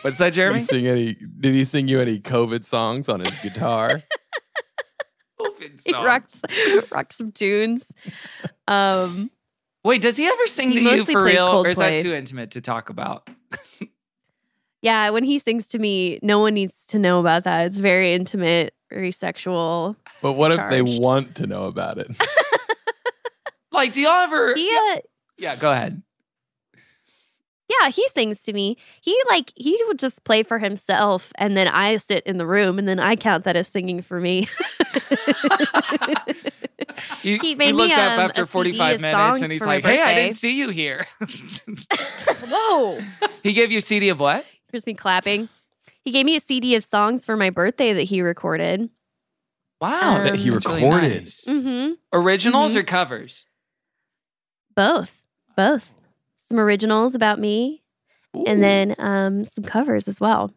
[0.00, 0.58] What's that, Did Jeremy?
[0.60, 1.14] he sing any?
[1.14, 4.02] Did he sing you any COVID songs on his guitar?
[5.38, 6.06] Open He songs.
[6.06, 6.40] rocks,
[6.90, 7.92] rocks some tunes.
[8.66, 9.30] Um,
[9.84, 11.46] Wait, does he ever sing He to you mostly for plays real?
[11.64, 13.28] Or is that too intimate to talk about?
[14.82, 17.66] yeah, when he sings to me, no one needs to know about that.
[17.66, 19.96] It's very intimate, very sexual.
[20.22, 22.16] But what if they want to know about it?
[23.72, 24.54] Like, do y'all ever?
[24.54, 25.00] He, uh,
[25.36, 26.02] yeah, go ahead.
[27.68, 28.78] yeah, he sings to me.
[29.02, 32.78] He like he would just play for himself, and then I sit in the room,
[32.78, 34.48] and then I count that as singing for me.
[37.22, 40.00] He, He he made me, looks up um, after 45 minutes and he's like, hey,
[40.00, 41.06] I didn't see you here.
[42.48, 43.00] Whoa!
[43.42, 44.46] he gave you a CD of what?
[44.70, 45.48] Here's me clapping.
[46.06, 48.88] He gave me a CD of songs for my birthday that he recorded.
[49.80, 51.22] Wow, That he that's really recorded.
[51.22, 51.44] nice.
[51.46, 51.94] Mm-hmm.
[52.12, 52.78] Originals Mhm.
[52.78, 53.44] or covers?
[54.76, 55.20] Both,
[55.56, 55.92] both.
[56.36, 57.82] Some originals about me,
[58.46, 60.54] and then um, some covers as well.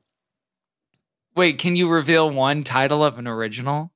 [1.36, 3.92] Wait, can you reveal one title of an original?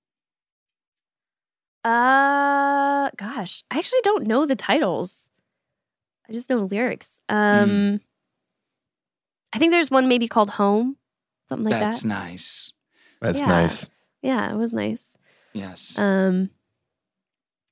[1.85, 5.29] Uh, gosh, I actually don't know the titles.
[6.27, 7.19] I just know lyrics.
[7.29, 8.01] Um,
[9.53, 10.97] I think there's one maybe called Home,
[11.53, 12.07] something like That's that.
[12.07, 12.73] nice.
[13.21, 13.45] That's Yeah.
[13.47, 13.89] nice.
[14.21, 15.17] Yeah, it was nice.
[15.53, 15.99] Yes.
[15.99, 16.49] Um,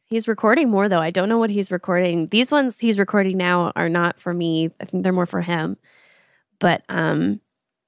[0.05, 0.99] he's recording more though.
[0.99, 2.27] I don't know what he's recording.
[2.27, 4.69] These ones he's recording now are not for me.
[4.79, 5.77] I think they're more for him.
[6.59, 7.39] But um,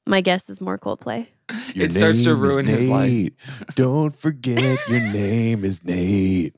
[0.08, 1.28] my guess is more Coldplay.
[1.76, 3.32] Your it starts to name is ruin his life.
[3.76, 6.54] Don't forget your name is Nate.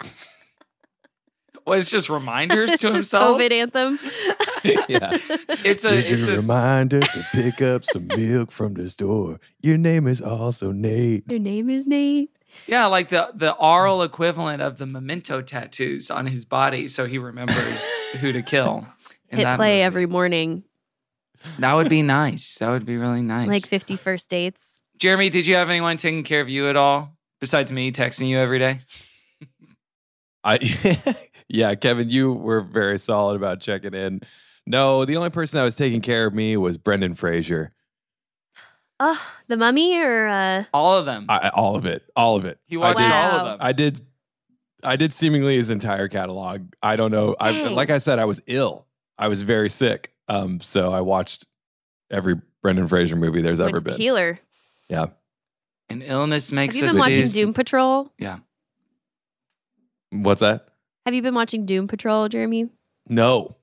[1.66, 3.40] Well, it's just reminders to It's his himself.
[3.40, 4.00] COVID anthem.
[4.88, 5.18] yeah.
[5.64, 9.40] It's a, Just it's a a reminder to pick up some milk from the store.
[9.62, 11.24] Your name is also Nate.
[11.32, 12.30] Your name is Nate.
[12.68, 17.18] yeah, like the the oral equivalent of the memento tattoos on his body, so he
[17.18, 17.84] remembers
[18.22, 18.86] who to kill.
[19.30, 19.82] in Hit that play movie.
[19.84, 20.64] every morning,
[21.60, 22.58] That would be nice.
[22.60, 23.48] That would be really nice.
[23.50, 24.82] like 50 first dates.
[25.00, 28.38] Jeremy, did you have anyone taking care of you at all besides me texting you
[28.38, 28.80] every day?
[30.46, 30.60] I
[31.50, 34.22] yeah, Kevin, you were very solid about checking in.
[34.68, 37.74] No, the only person that was taking care of me was Brendan Fraser.
[39.00, 41.26] Oh, the mummy or uh, All of them.
[41.28, 42.60] I, all of it, all of it.
[42.66, 43.58] he I watched did, all of them.
[43.60, 44.02] I did.
[44.84, 46.62] I did seemingly his entire catalog.
[46.82, 47.36] I don't know.
[47.40, 47.76] I Dang.
[47.76, 48.86] like I said, I was ill.
[49.18, 50.14] I was very sick.
[50.28, 51.46] Um, so I watched
[52.12, 54.00] every Brendan Fraser movie there's went ever to the been.
[54.00, 54.40] healer?
[54.90, 55.08] Yeah.
[55.90, 58.12] And illness Have makes you us been watching do- Doom Patrol?
[60.24, 60.68] What's that?
[61.06, 62.70] Have you been watching Doom Patrol, Jeremy?
[63.08, 63.56] No.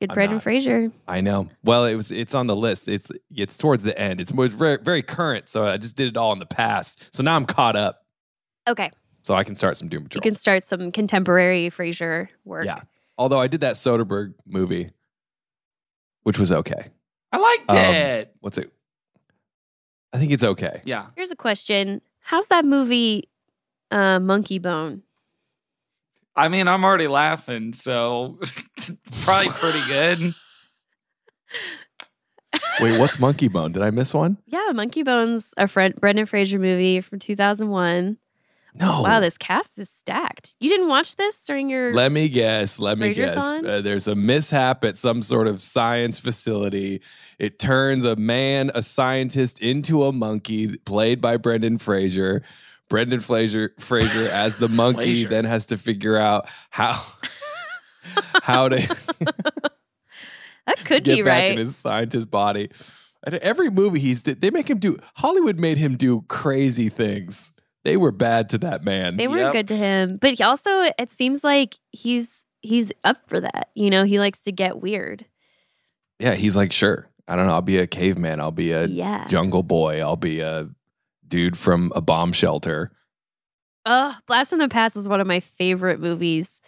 [0.00, 0.40] Good I'm Brendan.
[0.40, 0.90] Fraser.
[1.06, 1.48] I know.
[1.62, 2.10] Well, it was.
[2.10, 2.88] It's on the list.
[2.88, 4.18] It's it's towards the end.
[4.20, 5.48] It's more very, very current.
[5.50, 7.14] So I just did it all in the past.
[7.14, 8.06] So now I'm caught up.
[8.68, 8.90] Okay,
[9.22, 10.18] So I can start some Doom Patrol.
[10.18, 12.64] you can start some contemporary Fraser work.
[12.66, 12.80] Yeah.
[13.18, 14.90] Although I did that Soderbergh movie,
[16.22, 16.88] which was okay.
[17.32, 18.34] I liked Um, it.
[18.40, 18.72] What's it?
[20.12, 20.80] I think it's okay.
[20.84, 21.06] Yeah.
[21.16, 23.28] Here's a question: How's that movie,
[23.90, 25.02] uh, Monkey Bone?
[26.36, 28.38] I mean, I'm already laughing, so
[29.22, 30.34] probably pretty good.
[32.80, 33.72] Wait, what's Monkey Bone?
[33.72, 34.38] Did I miss one?
[34.46, 38.16] Yeah, Monkey Bone's a Fred, Brendan Fraser movie from 2001.
[38.74, 39.02] No.
[39.02, 40.54] Wow, this cast is stacked.
[40.60, 42.78] You didn't watch this during your Let me guess.
[42.78, 43.44] Let me guess.
[43.44, 47.02] Uh, there's a mishap at some sort of science facility.
[47.38, 52.42] It turns a man, a scientist, into a monkey, played by Brendan Fraser.
[52.90, 55.28] Brendan Fraser, Fraser as the monkey, Fraser.
[55.28, 57.02] then has to figure out how
[58.42, 58.76] how to
[60.66, 61.52] that could get be back right.
[61.52, 62.68] in his scientist body.
[63.24, 67.52] At every movie he's they make him do Hollywood made him do crazy things.
[67.84, 69.16] They were bad to that man.
[69.16, 69.52] They were Yep.
[69.52, 72.28] good to him, but he also it seems like he's
[72.60, 73.70] he's up for that.
[73.74, 75.24] You know, he likes to get weird.
[76.18, 77.06] yeah, he's like, sure.
[77.28, 77.52] I don't know.
[77.52, 78.40] I'll be a caveman.
[78.40, 79.26] I'll be a yeah.
[79.28, 80.00] jungle boy.
[80.00, 80.68] I'll be a
[81.30, 82.90] dude from a bomb shelter.
[83.86, 86.50] Oh, Blast from the Past is one of my favorite movies.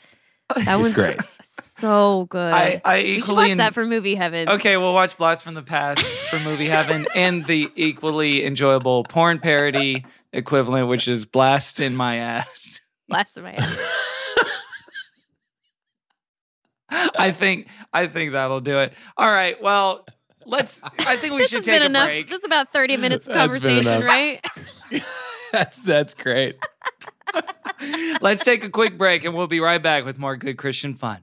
[0.66, 1.18] That was great.
[1.44, 2.53] so good.
[2.53, 4.51] I, I we equally watch en- that for movie heaven.
[4.51, 9.38] Okay, we'll watch Blast from the Past for movie heaven and the equally enjoyable porn
[9.38, 12.81] parody equivalent, which is Blast in My Ass.
[13.09, 13.79] Blast in my ass.
[17.18, 18.92] I think I think that'll do it.
[19.16, 19.61] All right.
[19.62, 20.05] Well,
[20.46, 21.38] let's I think we should.
[21.40, 22.07] this should has take been a enough.
[22.09, 22.28] break.
[22.28, 24.05] This is about 30 minutes of conversation, enough.
[24.05, 24.44] right?
[25.52, 26.57] that's that's great.
[28.20, 31.20] Let's take a quick break and we'll be right back with more good Christian fun.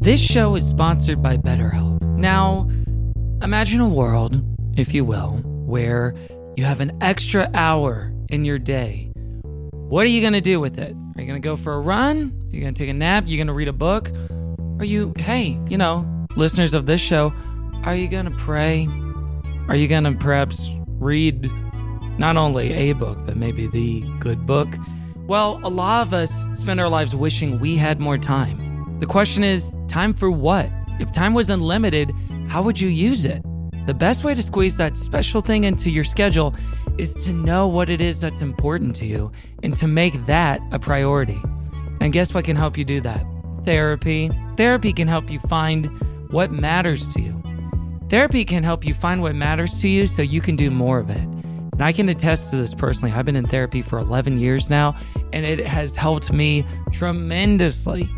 [0.00, 2.00] This show is sponsored by BetterHelp.
[2.16, 2.68] Now,
[3.42, 4.42] imagine a world,
[4.78, 5.32] if you will,
[5.66, 6.14] where
[6.56, 9.10] you have an extra hour in your day.
[9.72, 10.94] What are you going to do with it?
[11.16, 12.32] Are you going to go for a run?
[12.50, 13.24] Are you going to take a nap?
[13.24, 14.10] Are you going to read a book?
[14.78, 17.32] Are you, hey, you know, listeners of this show,
[17.82, 18.86] are you going to pray?
[19.66, 21.50] Are you going to perhaps read
[22.16, 24.68] not only a book, but maybe the good book?
[25.26, 28.98] Well, a lot of us spend our lives wishing we had more time.
[29.00, 30.70] The question is time for what?
[31.00, 32.12] If time was unlimited,
[32.46, 33.42] how would you use it?
[33.86, 36.54] The best way to squeeze that special thing into your schedule
[36.98, 39.32] is to know what it is that's important to you
[39.64, 41.40] and to make that a priority.
[42.00, 43.26] And guess what can help you do that?
[43.68, 44.30] Therapy.
[44.56, 45.90] Therapy can help you find
[46.30, 47.42] what matters to you.
[48.08, 51.10] Therapy can help you find what matters to you so you can do more of
[51.10, 51.18] it.
[51.18, 53.14] And I can attest to this personally.
[53.14, 54.96] I've been in therapy for 11 years now,
[55.34, 58.08] and it has helped me tremendously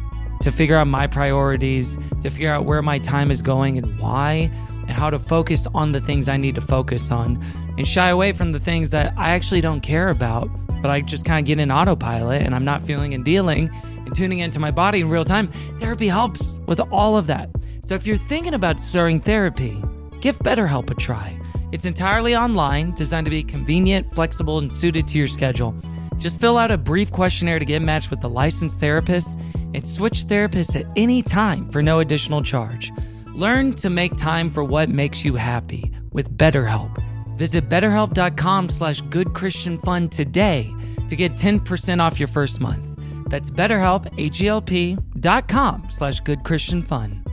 [0.42, 4.52] to figure out my priorities, to figure out where my time is going and why,
[4.82, 7.44] and how to focus on the things I need to focus on
[7.76, 10.48] and shy away from the things that I actually don't care about,
[10.80, 13.68] but I just kind of get in autopilot and I'm not feeling and dealing
[14.10, 15.52] and tuning into my body in real time.
[15.78, 17.48] Therapy helps with all of that.
[17.84, 19.82] So if you're thinking about starting therapy,
[20.20, 21.40] give BetterHelp a try.
[21.70, 25.74] It's entirely online, designed to be convenient, flexible, and suited to your schedule.
[26.18, 29.38] Just fill out a brief questionnaire to get matched with a licensed therapist
[29.74, 32.92] and switch therapists at any time for no additional charge.
[33.28, 37.00] Learn to make time for what makes you happy with BetterHelp.
[37.38, 40.74] Visit betterhelp.com slash goodchristianfun today
[41.08, 42.89] to get 10% off your first month.
[43.30, 47.30] That's betterhelp, H-E-L-P dot com slash goodchristianfun.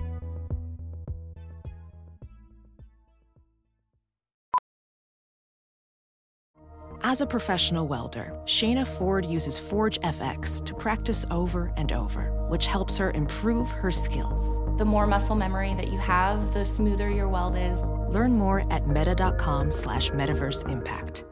[7.04, 12.66] As a professional welder, Shayna Ford uses Forge FX to practice over and over, which
[12.66, 14.60] helps her improve her skills.
[14.78, 17.80] The more muscle memory that you have, the smoother your weld is.
[18.10, 21.24] Learn more at meta.com slash metaverse impact.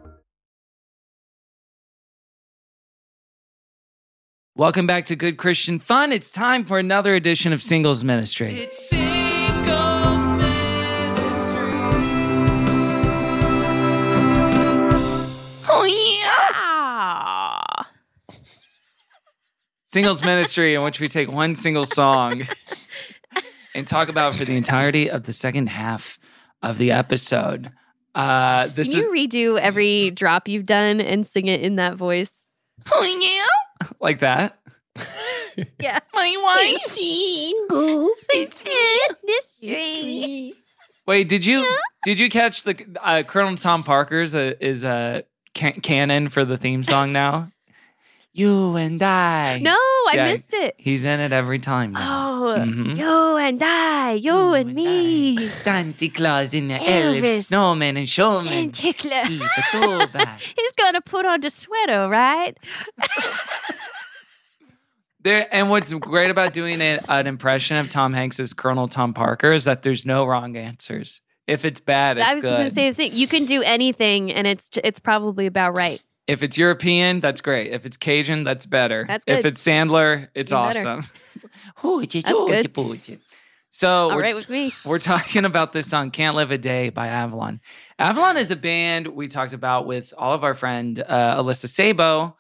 [4.57, 6.13] Welcome back to Good Christian Fun.
[6.13, 8.53] It's time for another edition of Singles Ministry.
[8.53, 11.73] It's Singles Ministry.
[15.67, 16.55] Oh, yeah.
[16.55, 17.89] Ah.
[19.87, 22.43] Singles Ministry, in which we take one single song
[23.75, 26.17] and talk about it for the entirety of the second half
[26.63, 27.73] of the episode.
[28.15, 31.95] Uh, this Can is you redo every drop you've done and sing it in that
[31.97, 32.47] voice?
[32.93, 33.64] oh, yeah.
[33.99, 34.59] like that.
[35.79, 35.99] Yeah.
[36.13, 36.81] My wife.
[41.07, 41.65] Wait, did you
[42.03, 46.57] did you catch the uh, Colonel Tom Parker's uh, is a can- canon for the
[46.57, 47.51] theme song now?
[48.37, 49.59] You and I.
[49.59, 50.75] No, I Yeah, missed it.
[50.77, 52.43] He's in it every time now.
[52.45, 52.97] Oh, Mhm.
[52.97, 55.47] you and I, you, and, me.
[55.47, 57.23] Santa Claus in the Elvis.
[57.37, 58.53] elf, snowman and showman.
[58.53, 59.23] And Tickler.
[59.25, 60.41] Keep it all back.
[60.41, 62.57] He's gonna put on the sweater, right?
[65.21, 69.11] There and what's great about doing a, an impression of Tom Hanks as Colonel Tom
[69.13, 71.19] Parker is that there's no wrong answers.
[71.47, 72.57] If it's bad, it's I was good.
[72.57, 73.11] gonna say the thing.
[73.13, 75.99] You can do anything, and it's it's probably about right.
[76.27, 77.71] If it's European, that's great.
[77.71, 79.05] If it's Cajun, that's better.
[79.07, 79.39] That's good.
[79.39, 81.03] If it's Sandler, it's Even awesome.
[82.23, 82.63] That's good.
[83.69, 84.73] So All we're, right with me.
[84.85, 87.59] we're talking about this song "Can't Live a Day" by Avalon.
[87.99, 92.37] Avalon is a band we talked about with all of our friend uh, Alyssa Sabo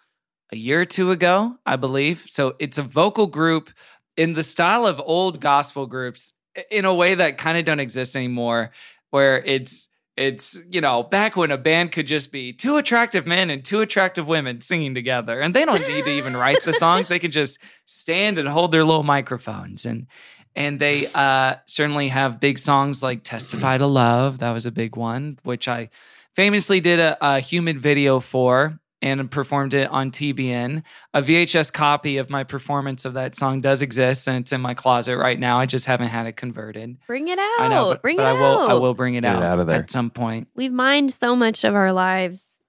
[0.53, 2.23] a year or two ago, I believe.
[2.27, 3.69] So it's a vocal group
[4.15, 6.31] in the style of old gospel groups,
[6.71, 8.71] in a way that kind of don't exist anymore,
[9.09, 13.49] where it's it's you know back when a band could just be two attractive men
[13.49, 17.07] and two attractive women singing together, and they don't need to even write the songs;
[17.07, 20.07] they can just stand and hold their little microphones and
[20.55, 24.39] And they uh, certainly have big songs like Testify to Love.
[24.39, 25.89] That was a big one, which I
[26.33, 30.81] famously did a, a human video for and performed it on TBN.
[31.13, 34.73] A VHS copy of my performance of that song does exist, and it's in my
[34.73, 35.59] closet right now.
[35.59, 36.97] I just haven't had it converted.
[37.07, 37.59] Bring it out.
[37.59, 38.59] I know, but, Bring but it I will.
[38.61, 38.71] out.
[38.71, 39.77] I will bring it Get it out, out of there.
[39.79, 40.47] at some point.
[40.55, 42.59] We've mined so much of our lives.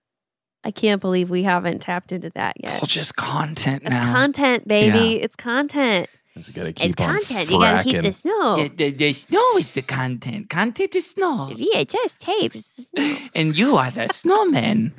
[0.63, 2.73] I can't believe we haven't tapped into that yet.
[2.75, 4.13] It's all just content It's now.
[4.13, 4.99] content, baby.
[5.17, 5.25] Yeah.
[5.25, 6.11] It's content.
[6.37, 7.51] Just gotta It's keep on content.
[7.51, 8.57] You gotta keep the snow.
[8.57, 10.51] The, the, the snow is the content.
[10.51, 11.51] Content is snow.
[11.53, 12.89] VHS tapes.
[12.95, 13.17] Snow.
[13.35, 14.93] and you are the snowman.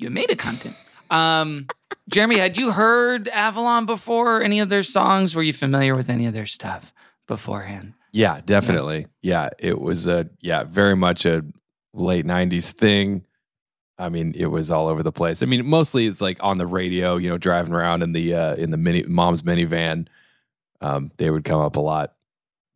[0.00, 0.76] You made a content.
[1.10, 1.66] Um,
[2.08, 4.42] Jeremy, had you heard Avalon before?
[4.42, 5.34] Any of their songs?
[5.34, 6.92] Were you familiar with any of their stuff
[7.26, 7.92] beforehand?
[8.12, 9.06] Yeah, definitely.
[9.22, 11.44] Yeah, it was a yeah, very much a
[11.92, 13.24] late '90s thing.
[13.98, 15.42] I mean, it was all over the place.
[15.42, 18.54] I mean, mostly it's like on the radio, you know, driving around in the uh,
[18.54, 20.08] in the mini mom's minivan.
[20.80, 22.14] Um, they would come up a lot,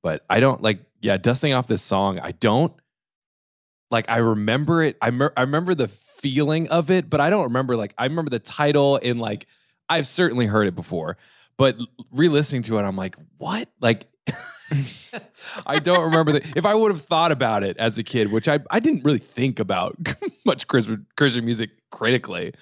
[0.03, 0.81] but I don't like.
[1.01, 2.73] Yeah, dusting off this song, I don't
[3.95, 4.11] like.
[4.11, 4.97] I remember it.
[5.01, 7.95] I mer- I remember the feeling of it, but I don't remember like.
[7.97, 9.47] I remember the title and like.
[9.89, 11.17] I've certainly heard it before,
[11.59, 11.79] but
[12.11, 13.69] re-listening to it, I'm like, what?
[13.81, 14.07] Like.
[15.67, 16.57] I don't remember that.
[16.57, 19.19] If I would have thought about it as a kid, which I, I didn't really
[19.19, 19.97] think about
[20.45, 22.55] much Christian, Christian music critically,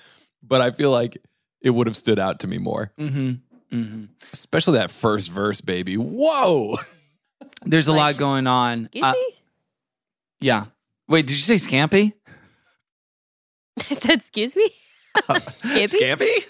[0.43, 1.17] but I feel like
[1.63, 2.93] it would have stood out to me more.
[2.99, 3.77] Mm-hmm.
[3.77, 4.05] Mm-hmm.
[4.33, 5.97] Especially that first verse, baby.
[5.97, 6.77] Whoa.
[7.65, 8.85] There's a Like, lot going on.
[8.87, 9.35] Excuse Uh, me?
[10.41, 10.65] yeah.
[11.09, 12.13] Wait, did you say Scampy?
[13.91, 14.71] I said, excuse me?
[15.17, 15.85] Scampy?
[16.01, 16.45] Scampy?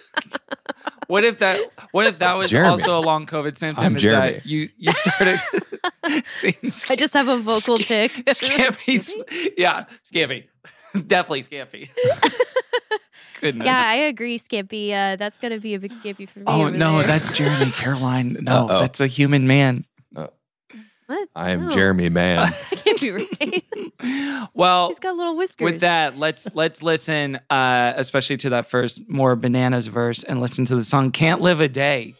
[1.09, 1.61] what if that?
[1.93, 2.71] What if that was Jeremy.
[2.71, 3.85] also a long COVID symptom?
[3.85, 4.33] I'm is Jeremy.
[4.35, 5.41] That you you started
[6.27, 6.55] saying
[6.91, 8.13] I just have a vocal Sca- tick.
[8.27, 9.13] Scampy's,
[9.57, 10.45] yeah, Scampy,
[11.07, 11.89] definitely Scampy.
[13.41, 13.67] Goodness.
[13.67, 14.93] Yeah, I agree, Scampy.
[14.93, 16.45] Uh, that's going to be a big Scampy for me.
[16.47, 17.09] oh no, there.
[17.09, 18.37] that's Jeremy Caroline.
[18.43, 18.81] No, Uh-oh.
[18.81, 19.85] that's a human man.
[21.09, 21.29] What?
[21.35, 21.71] I am No.
[21.73, 22.49] Jeremy Man.
[23.03, 24.49] That can't be right.
[24.55, 25.65] Well, He's got little whiskers.
[25.65, 30.65] with that, let's let's listen, uh, especially to that first more bananas verse, and listen
[30.67, 32.15] to the song "Can't Live a Day."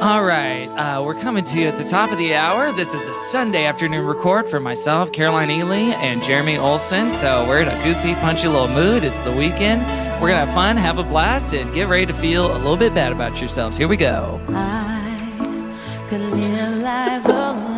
[0.00, 2.72] All right, uh, we're coming to you at the top of the hour.
[2.72, 7.12] This is a Sunday afternoon record for myself, Caroline Ely, and Jeremy Olson.
[7.14, 9.02] So we're in a goofy, punchy little mood.
[9.04, 9.80] It's the weekend.
[10.20, 12.94] We're gonna have fun, have a blast, and get ready to feel a little bit
[12.94, 13.76] bad about yourselves.
[13.78, 14.40] Here we go.
[14.50, 17.73] I could live life alone and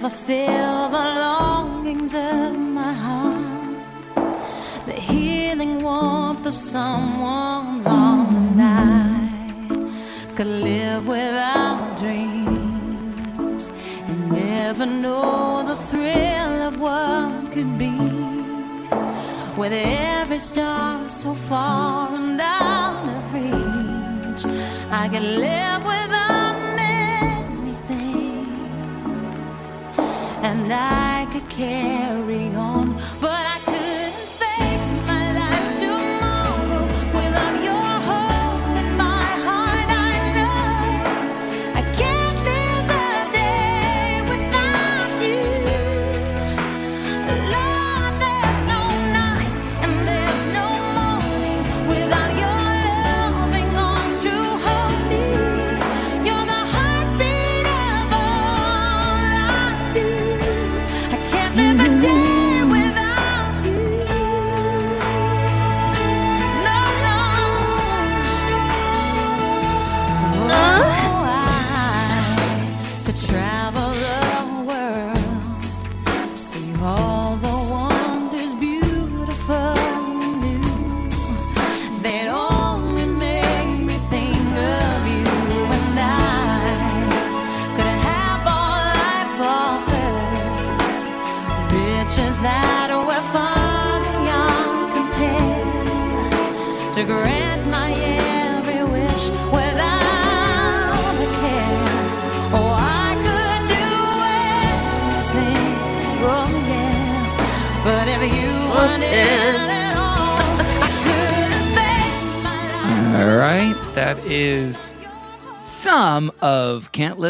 [0.00, 3.76] never feel the longings of my heart,
[4.86, 13.72] the healing warmth of someone's arms, and I could live without dreams
[14.08, 17.98] and never know the thrill of what could be.
[19.56, 24.42] With every star so far and out of reach,
[24.92, 26.27] I can live without
[30.48, 31.97] and I could carry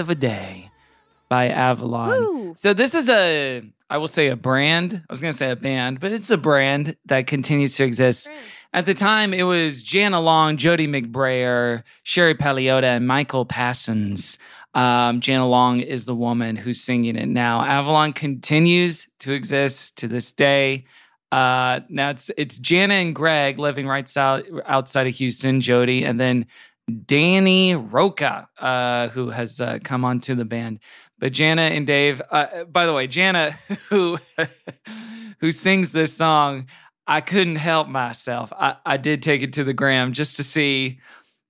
[0.08, 0.70] of a Day"
[1.28, 2.10] by Avalon.
[2.10, 2.54] Woo.
[2.56, 5.02] So this is a, I will say, a brand.
[5.08, 8.30] I was going to say a band, but it's a brand that continues to exist.
[8.72, 14.38] At the time, it was Janna Long, Jody McBrayer, Cherie Paliotta, and Michael Passons.
[14.74, 17.64] Um, Janna Long is the woman who's singing it now.
[17.64, 20.86] Avalon continues to exist to this day.
[21.30, 26.18] Uh, now it's it's Janna and Greg living right south, outside of Houston, Jody, and
[26.18, 26.46] then
[27.06, 30.80] Danny Roca, uh, who has uh, come onto the band.
[31.18, 33.52] But Janna and Dave, uh, by the way, Janna,
[33.88, 34.18] who
[35.40, 36.66] who sings this song,
[37.06, 38.52] I couldn't help myself.
[38.56, 41.00] I, I did take it to the gram just to see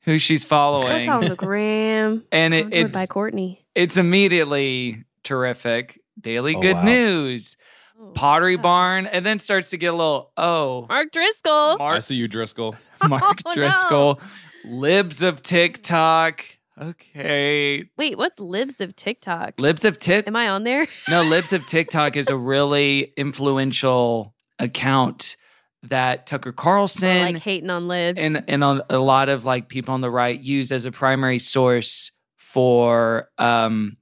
[0.03, 2.25] who she's That's following, on the gram.
[2.33, 3.67] and it, Awkward by it's Courtney.
[3.75, 6.01] it's immediately terrific.
[6.21, 6.83] Daily Oh, Good wow.
[6.85, 7.57] News,
[8.01, 8.63] Oh, Pottery gosh.
[8.63, 11.77] Barn, and then starts to get a little oh, Mark Driscoll.
[11.83, 12.77] I see you, Driscoll.
[13.09, 14.19] Mark Oh, no.
[14.65, 16.45] Libs of TikTok.
[16.81, 19.55] Okay, Wait, what's Libs of TikTok?
[19.59, 20.29] Libs of Tik.
[20.29, 20.87] Am I on there?
[21.09, 25.37] No, Libs of TikTok is a really influential account
[25.85, 28.19] that Tucker Carlson like hating on Libs.
[28.21, 31.39] and and on a lot of like people on the right use as a primary
[31.39, 33.97] source for um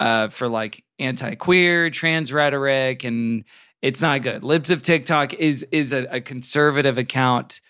[0.00, 3.44] uh for like anti-queer trans rhetoric and
[3.82, 7.60] it's not good libs of tiktok is is a, a conservative account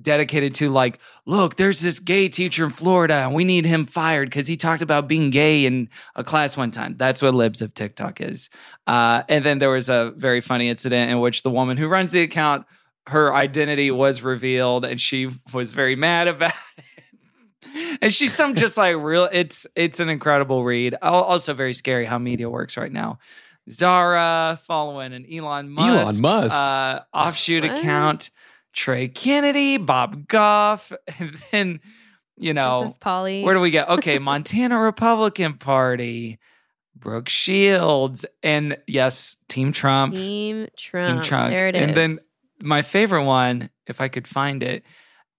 [0.00, 4.28] dedicated to like look there's this gay teacher in florida and we need him fired
[4.28, 7.72] because he talked about being gay in a class one time that's what libs of
[7.74, 8.50] tiktok is
[8.86, 12.12] uh, and then there was a very funny incident in which the woman who runs
[12.12, 12.66] the account
[13.08, 17.98] her identity was revealed and she was very mad about it.
[18.02, 20.96] and she's some just like real it's it's an incredible read.
[21.02, 23.18] Also very scary how media works right now.
[23.70, 26.54] Zara following an Elon Musk, Elon Musk.
[26.54, 27.78] Uh, offshoot What?
[27.78, 28.30] account,
[28.76, 31.80] Trey Kennedy, Bob Goff, and then
[32.36, 33.42] you know Polly.
[33.42, 33.88] where do we get?
[33.88, 36.38] Okay, Montana Republican Party,
[36.94, 40.14] Brooke Shields, and yes, Team Trump.
[40.14, 41.06] Team Trump.
[41.06, 41.50] Team Trump.
[41.50, 41.82] There it is.
[41.82, 42.18] and then
[42.60, 44.84] my favorite one, if I could find it,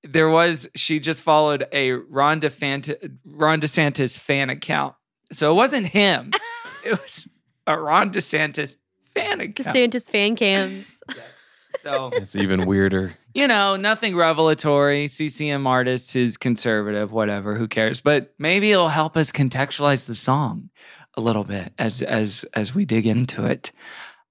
[0.04, 4.96] there was she just followed a Ron, DeFant- Ron DeSantis fan account.
[5.32, 6.32] So it wasn't him.
[6.86, 7.28] it was
[7.68, 8.78] a Ron DeSantis
[9.14, 9.76] fan account.
[9.76, 10.86] DeSantis fan cams.
[11.16, 11.34] yes.
[11.80, 13.14] So It's even weirder.
[13.38, 15.08] You know, nothing revelatory.
[15.08, 17.54] CCM artist is conservative, whatever.
[17.54, 18.02] Who cares?
[18.02, 20.72] But maybe it'll help us contextualize the song
[21.14, 23.72] a little bit as as as we dig into it.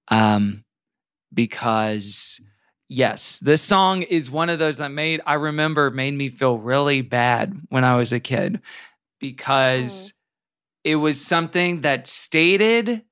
[0.09, 0.65] Um,
[1.33, 2.41] because
[2.89, 7.01] yes, this song is one of those that made I remember made me feel really
[7.01, 8.59] bad when I was a kid
[9.21, 10.13] because
[10.83, 13.05] it was something that stated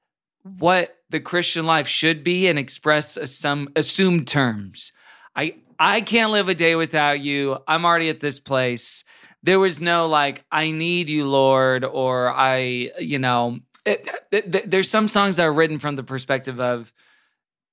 [0.44, 4.92] what the Christian life should be and express some assumed terms.
[5.38, 7.58] I I can't live a day without you.
[7.68, 9.04] I'm already at this place.
[9.44, 14.66] There was no like I need you, Lord, or I, you know, it, th- th-
[14.68, 16.92] there's some songs that are written from the perspective of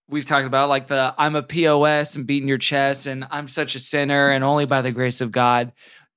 [0.09, 3.75] we've talked about like the I'm a POS and beating your chest and I'm such
[3.75, 5.73] a sinner and only by the grace of God.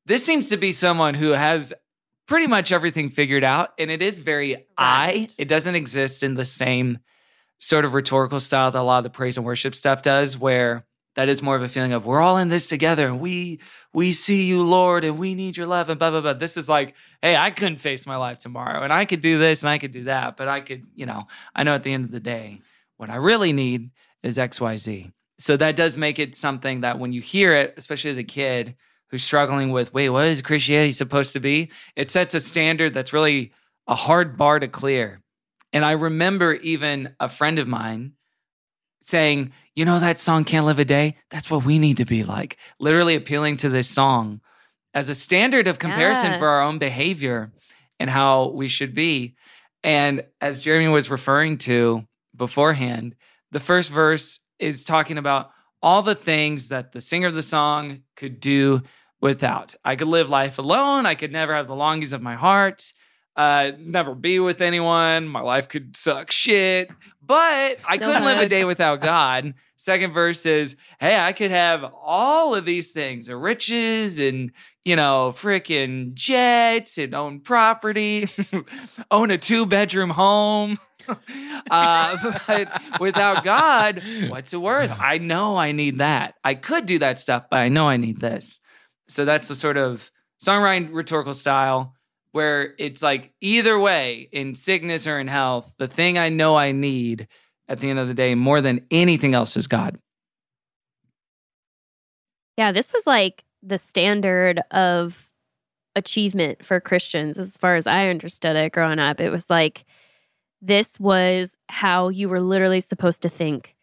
[0.05, 1.73] This seems to be someone who has
[2.27, 5.29] pretty much everything figured out and it is very I.
[5.37, 6.99] It doesn't exist in the same
[7.57, 10.85] sort of rhetorical style that a lot of the praise and worship stuff does where
[11.15, 13.13] that is more of a feeling of we're all in this together.
[13.13, 13.59] We
[13.93, 16.33] we see you lord and we need your love and blah blah blah.
[16.33, 16.93] This is like
[17.25, 19.91] hey i couldn't face my life tomorrow and i could do this and i could
[19.91, 21.23] do that but i could you know
[21.55, 22.61] i know at the end of the day
[22.97, 23.89] what i really need
[24.21, 28.17] is xyz so that does make it something that when you hear it especially as
[28.17, 28.75] a kid
[29.09, 31.71] who's struggling with wait what is christianity supposed to be?
[31.95, 33.51] it sets a standard that's really
[33.87, 35.21] a hard bar to clear.
[35.73, 38.13] And i remember even a friend of mine
[39.05, 41.15] saying, you know, that song Can't Live a Day?
[41.29, 42.57] That's what we need to be like.
[42.79, 44.41] Literally appealing to this song
[44.93, 46.37] as a standard of comparison Yeah.
[46.39, 47.51] for our own behavior
[47.99, 49.35] and how we should be.
[49.83, 53.15] And as Jeremy was referring to beforehand,
[53.51, 55.51] the first verse is talking about
[55.83, 58.81] all the things that the singer of the song could do
[59.21, 59.75] without.
[59.85, 61.05] I could live life alone.
[61.05, 62.91] I could never have the longings of my heart.
[63.35, 65.27] Uh, never be with anyone.
[65.27, 66.89] My life could suck shit,
[67.21, 69.53] but I couldn't live a day without God.
[69.75, 74.51] Second verse is, hey, I could have all of these things, riches and
[74.85, 78.27] you know, freaking jets and own property,
[79.11, 80.77] own a two bedroom home.
[81.71, 84.95] uh, but without God, what's it worth?
[85.01, 86.35] I know I need that.
[86.43, 88.61] I could do that stuff, but I know I need this.
[89.07, 90.09] So that's the sort of
[90.43, 91.94] songwriting rhetorical style
[92.35, 96.73] where it's like either way, in sickness or in health, the thing I know I
[96.73, 97.29] need
[97.69, 99.97] at the end of the day more than anything else is God.
[102.57, 105.31] Yeah, this was like the standard of
[105.95, 109.21] achievement for Christians as far as I understood it growing up.
[109.21, 109.85] It was like
[110.61, 113.77] this was how you were literally supposed to think.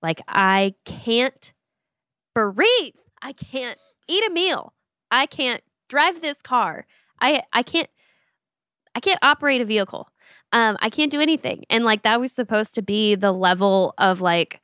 [0.00, 1.52] Like I can't
[2.34, 2.94] breathe.
[3.20, 3.78] I can't
[4.08, 4.72] eat a meal.
[5.10, 6.86] I can't drive this car.
[7.20, 7.90] I I can't
[8.94, 10.08] I can't operate a vehicle.
[10.52, 11.64] Um I can't do anything.
[11.70, 14.60] And like that was supposed to be the level of like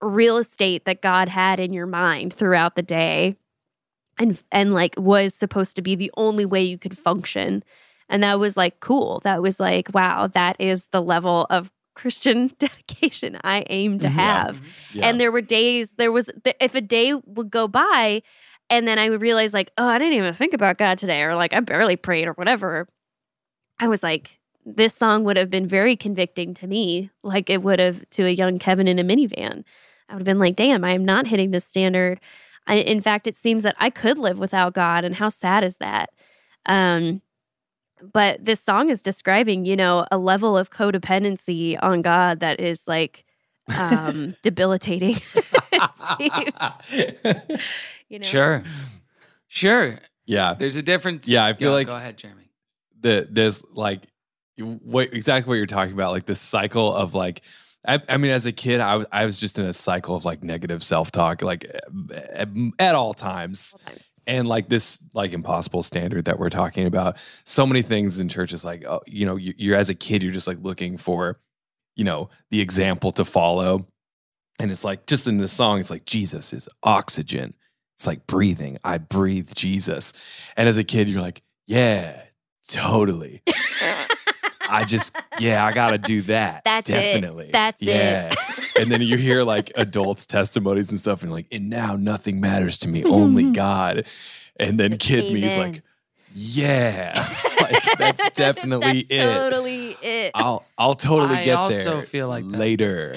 [0.00, 3.36] real estate that God had in your mind throughout the day.
[4.18, 7.62] and and like was supposed to be the only way you could function.
[8.08, 9.20] And that was like cool.
[9.24, 14.12] That was like, wow, that is the level of Christian dedication I aim to Mhm.
[14.12, 14.62] have.
[14.94, 15.08] Yeah.
[15.08, 16.30] And there were days, there was,
[16.60, 18.22] if a day would go by
[18.70, 21.34] and then I would realize, like, oh, I didn't even think about God today, or
[21.36, 22.88] like, I barely prayed, or whatever.
[23.78, 27.78] I was like, this song would have been very convicting to me, like it would
[27.78, 29.64] have to a young Kevin in a minivan.
[30.08, 32.20] I would have been like, damn, I am not hitting this standard.
[32.66, 35.76] I, in fact, it seems that I could live without God, and how sad is
[35.76, 36.10] that?
[36.66, 37.22] Um,
[38.12, 42.88] but this song is describing, you know, a level of codependency on God that is
[42.88, 43.24] like
[43.78, 45.16] um, debilitating.
[45.72, 46.50] it
[46.90, 47.60] seems.
[48.08, 48.62] you know, Sure.
[49.48, 49.98] Sure.
[50.26, 50.54] Yeah.
[50.54, 51.28] There's a difference.
[51.28, 52.45] Yeah, I feel Go- like- Go ahead, Jeremy.
[53.00, 54.02] The there's like
[54.58, 57.42] what exactly what you're talking about like this cycle of like
[57.86, 60.24] I, I mean as a kid I was I was just in a cycle of
[60.24, 61.64] like negative self-talk like
[62.32, 63.74] at, at all times.
[64.28, 67.16] And like this like impossible standard that we're talking about.
[67.44, 70.22] So many things in church is like oh, you know you, you're as a kid
[70.22, 71.38] you're just like looking for
[71.94, 73.86] you know the example to follow.
[74.58, 77.54] And it's like just in this song it's like jesus is oxygen.
[77.96, 78.78] It's like breathing.
[78.82, 80.12] I breathe jesus.
[80.56, 82.22] And as a kid you're like yeah
[82.68, 83.42] totally
[84.68, 86.94] i just yeah i gotta do that That's it.
[86.94, 87.86] definitely That's it.
[87.86, 88.34] yeah
[88.78, 92.78] and then you hear like adults testimonies and stuff and like and now nothing matters
[92.78, 94.06] to me only god
[94.58, 95.82] and then kid me is like
[96.34, 97.26] yeah
[97.60, 100.32] like that's definitely That's it Totally it.
[100.34, 102.58] i'll i'll totally I get also there feel like that.
[102.58, 103.16] later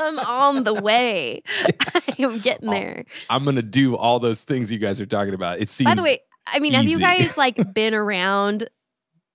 [0.00, 1.42] I'm on the way.
[1.64, 3.04] I am getting Oh, there.
[3.28, 6.02] i'm gonna do all those things you guys are talking about it seems By the
[6.02, 6.20] way,
[6.52, 8.68] I mean, have you guys like been around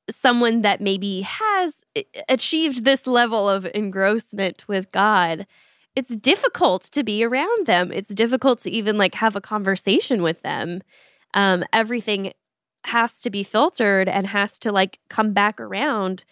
[0.09, 1.83] someone that maybe has
[2.29, 5.47] achieved this level of engrossment with God?
[5.95, 7.91] It's difficult to be around them.
[7.91, 10.81] It's difficult to even like have a conversation with them.
[11.33, 12.33] Um, everything
[12.85, 16.25] has to be filtered and has to like come back around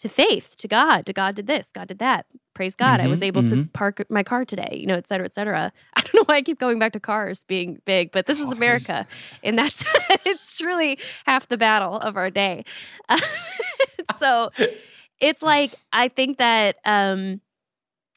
[0.00, 1.06] to faith, to God.
[1.06, 2.26] To God did this, God did that.
[2.54, 3.00] Praise God.
[3.00, 3.72] I was Mhm, able to mhm.
[3.72, 5.72] park my car today, you know, et cetera, et cetera.
[5.94, 8.50] I don't know why I keep going back to cars being big, but this is
[8.50, 9.06] America.
[9.42, 9.84] And that's
[10.26, 12.64] it's truly half the battle of our day.
[14.18, 14.50] so
[15.20, 17.40] it's like I think that um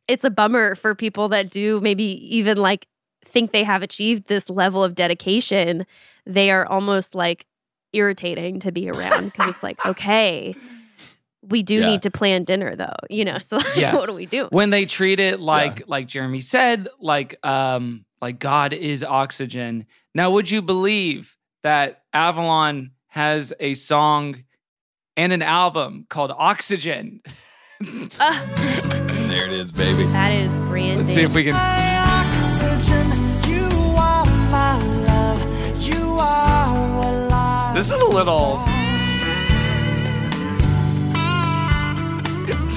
[0.07, 2.03] it's a bummer for people that do maybe
[2.35, 2.87] even like
[3.25, 5.85] think they have achieved this level of dedication.
[6.25, 7.45] They are almost like
[7.93, 10.57] irritating to be around because it's like, okay,
[11.47, 11.89] we do Yeah.
[11.89, 13.37] need to plan dinner though, you know.
[13.39, 13.95] So like, Yes.
[13.95, 14.47] what do we do?
[14.51, 19.85] when they treat it like like Jeremy said, like um like God is oxygen.
[20.15, 24.43] Now, would you believe that Avalon has a song
[25.17, 27.21] and an album called Oxygen?
[28.19, 28.45] Ah,
[29.07, 30.97] there it is baby that is branding.
[30.99, 31.53] Let's see if we can.
[37.73, 38.59] This is a little.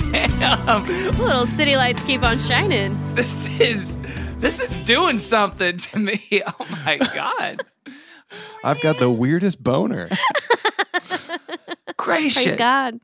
[0.03, 0.85] Damn.
[1.19, 2.97] little city lights keep on shining.
[3.15, 3.97] This is
[4.39, 6.23] this is doing something to me.
[6.47, 7.63] Oh my god.
[8.65, 10.09] i've got the weirdest boner
[11.97, 12.43] Gracious.
[12.43, 13.01] Praise God.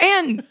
[0.00, 0.44] And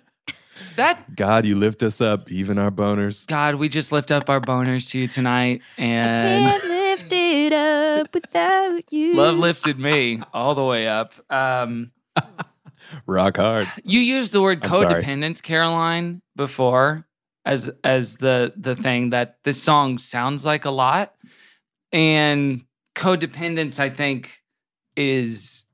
[0.76, 4.40] that god you lift us up even our boners God, we just lift up our
[4.40, 9.16] boners to you tonight and Can't lift it up without you.
[9.16, 11.14] love lifted me all the way up.
[11.30, 11.92] Um
[13.06, 17.06] rock hard you used the word codependence, Caroline, before
[17.46, 21.14] as as the the thing that this song sounds like a lot.
[21.92, 22.66] And
[22.96, 24.42] codependence, I think,
[24.98, 25.66] is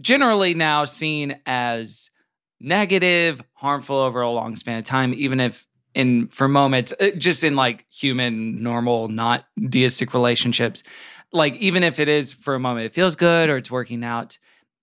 [0.00, 2.10] generally now seen as
[2.60, 7.42] negative, harmful over a long span of time, even if in for moments, uh, just
[7.42, 10.82] in like human, normal, not deistic relationships,
[11.32, 14.38] like even if it is for a moment, it feels good or it's working out.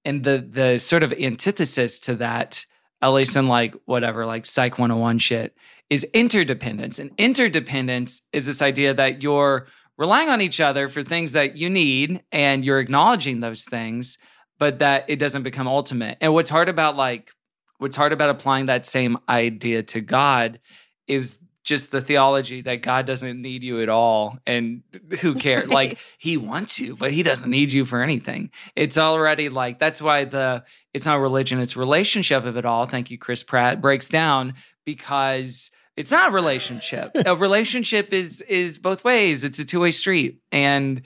[0.06, 2.66] And the the sort of antithesis to that,
[3.02, 5.56] at least in like whatever, like Psych 101 shit,
[5.90, 7.00] is interdependence.
[7.00, 11.70] And interdependence is this idea that you're relying on each other for things that you
[11.70, 14.18] need and you're acknowledging those things,
[14.58, 16.18] but that it doesn't become ultimate.
[16.20, 17.32] And what's hard about like
[17.78, 20.60] what's hard about applying that same idea to God
[21.08, 24.84] is just the theology that God doesn't need you at all and
[25.22, 28.52] who cares like he wants you but he doesn't need you for anything.
[28.76, 33.10] It's already like that's why the it's not religion it's relationship of it all thank
[33.12, 34.56] you Chris Pratt breaks down
[34.86, 37.12] because it's not a relationship.
[37.26, 41.02] A relationship is is both ways it's a two-way street and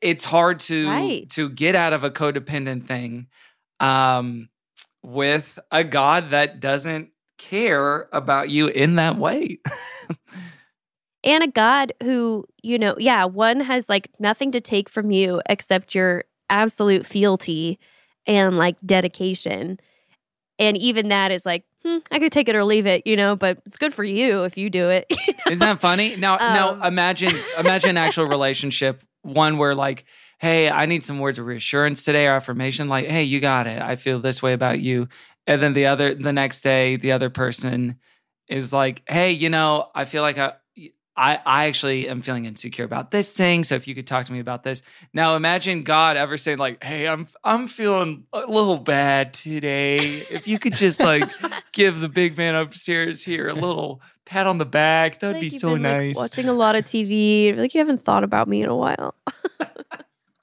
[0.00, 1.30] it's hard to Right.
[1.30, 3.26] to get out of a codependent thing
[3.80, 4.48] um
[5.02, 9.58] with a god that doesn't care about you in that way
[11.24, 15.40] and a God who, you know, yeah, one has like nothing to take from you
[15.48, 17.78] except your absolute fealty
[18.26, 19.80] and like dedication.
[20.58, 23.36] And even that is like, hmm, I could take it or leave it, you know,
[23.36, 25.06] but it's good for you if you do it.
[25.10, 25.16] you
[25.46, 25.52] know?
[25.52, 26.14] Isn't that funny?
[26.16, 30.04] Now, now Um, imagine imagine an actual relationship, one where like,
[30.38, 32.88] hey, I need some words of reassurance today or affirmation.
[32.88, 33.80] Like, hey, you got it.
[33.80, 35.08] I feel this way about you.
[35.46, 37.98] And then the other, the next day, the other person
[38.48, 40.54] is like, hey, you know, I feel like I.
[41.16, 43.62] I, I actually am feeling insecure about this thing.
[43.62, 44.82] So if you could talk to me about this.
[45.12, 49.98] Now imagine God ever saying like, "Hey, I'm I'm feeling a little bad today.
[50.28, 51.22] If you could just like
[51.72, 55.42] give the big man upstairs here a little pat on the back, that would Like
[55.42, 57.56] be so been, like, nice." watching a lot of TV.
[57.56, 59.14] Like you haven't thought about me in a while.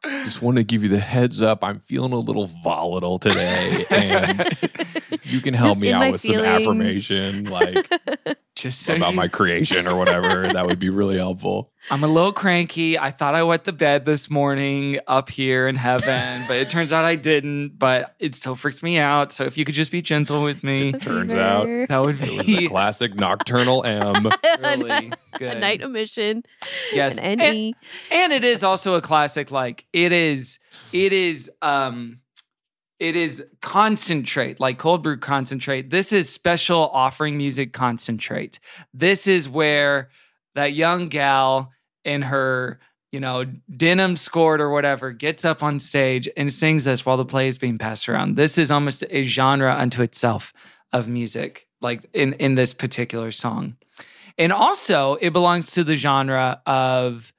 [0.03, 1.63] Just want to give you the heads up.
[1.63, 4.49] I'm feeling a little volatile today, and
[5.23, 7.87] you can help Just me out my with some affirmation, like
[8.61, 10.47] just so about you- my creation or whatever.
[10.53, 11.71] that would be really helpful.
[11.89, 12.97] I'm a little cranky.
[12.99, 16.93] I thought I wet the bed this morning up here in heaven, but it turns
[16.93, 17.79] out I didn't.
[17.79, 19.31] But it still freaked me out.
[19.31, 22.37] So if you could just be gentle with me, it Turns out that would it
[22.37, 24.29] was be a classic nocturnal M.
[24.61, 25.57] really good.
[25.57, 26.43] a night emission.
[26.93, 27.73] Yes, An and,
[28.11, 29.49] and it is also a classic.
[29.49, 30.59] Like it is,
[30.93, 32.19] it is, um,
[33.01, 35.89] it is concentrate, like cold brew concentrate.
[35.89, 38.59] This is special offering music concentrate.
[38.93, 40.11] This is where
[40.53, 41.71] that young gal
[42.05, 42.79] in her,
[43.11, 43.45] you know,
[43.75, 47.57] denim skirt or whatever gets up on stage and sings this while the play is
[47.57, 48.35] being passed around.
[48.35, 50.53] This is almost a genre unto itself
[50.93, 53.77] of music, like in in this particular song.
[54.37, 57.33] And also, it belongs to the genre of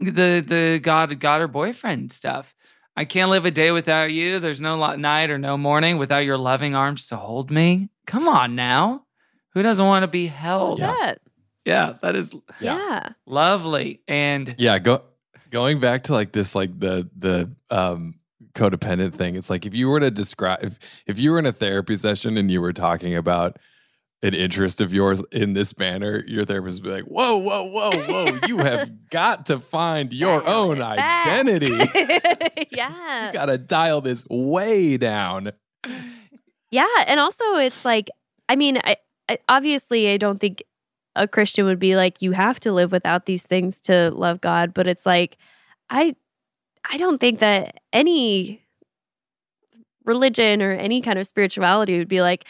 [0.00, 2.55] the the god god or boyfriend stuff.
[2.96, 4.40] I can't live a day without you.
[4.40, 7.90] There's no night or no morning without your loving arms to hold me.
[8.06, 9.04] Come on now.
[9.50, 10.80] Who doesn't want to be held?
[10.80, 11.18] What's that?
[11.64, 12.76] Yeah, that is Yeah.
[12.78, 13.08] Yeah.
[13.26, 14.00] lovely.
[14.08, 15.02] And Yeah, go
[15.50, 18.14] going back to like this, like the the um
[18.54, 19.36] codependent thing.
[19.36, 22.38] It's like if you were to describe if, if you were in a therapy session
[22.38, 23.58] and you were talking about
[24.26, 27.90] an interest of yours in this manner, your therapist would be like, "Whoa, whoa, whoa,
[27.92, 28.38] whoa!
[28.46, 31.68] you have got to find your own identity.
[32.70, 33.28] yeah.
[33.28, 35.52] you got to dial this way down."
[36.70, 38.10] Yeah, and also it's like
[38.48, 38.96] I mean, I,
[39.28, 40.62] I obviously I don't think
[41.14, 44.74] a Christian would be like you have to live without these things to love God,
[44.74, 45.36] but it's like
[45.88, 46.16] I
[46.90, 48.62] I don't think that any
[50.04, 52.44] religion or any kind of spirituality would be like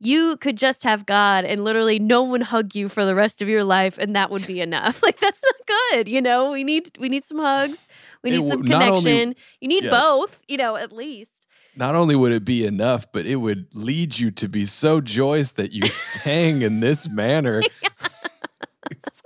[0.00, 3.48] you could just have God and literally no one hug you for the rest of
[3.48, 5.02] your life and that would be enough.
[5.08, 6.50] Like that's not good, you know?
[6.52, 7.86] We need we need some hugs.
[8.22, 9.34] We It need some not only- connection.
[9.60, 9.90] you need yeah.
[9.90, 11.32] both, you know, at least.
[11.76, 15.52] Not only would it be enough, but it would lead you to be so joyous
[15.52, 17.62] that you sang in this manner,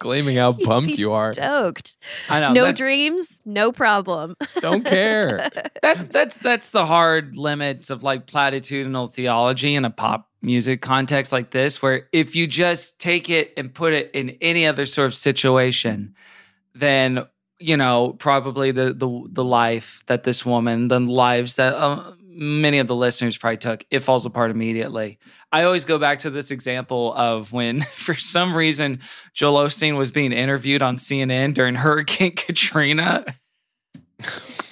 [0.02, 1.32] exclaiming how pumped you are.
[1.32, 1.96] Stoked.
[2.28, 4.34] I know no dreams, no problem.
[4.60, 5.48] Don't care.
[5.82, 11.32] that, that's that's the hard limits of like platitudinal theology in a pop music context
[11.32, 15.06] like this, where if you just take it and put it in any other sort
[15.06, 16.14] of situation,
[16.74, 17.24] then
[17.58, 22.78] you know probably the the the life that this woman, the lives that uh, many
[22.78, 25.18] of the listeners probably took, it falls apart immediately.
[25.50, 29.00] I always go back to this example of when, for some reason,
[29.34, 33.24] Joel Osteen was being interviewed on CNN during Hurricane Katrina.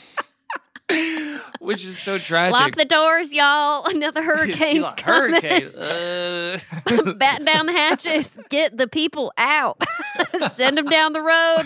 [1.61, 2.53] Which is so tragic.
[2.59, 3.85] Lock the doors, y'all.
[3.95, 5.41] Another hurricane's Like, coming.
[5.43, 5.75] Hurricane.
[5.77, 6.59] Uh.
[7.19, 8.39] Batten down the hatches.
[8.49, 9.83] Get the people out.
[10.55, 11.65] Send them down the road.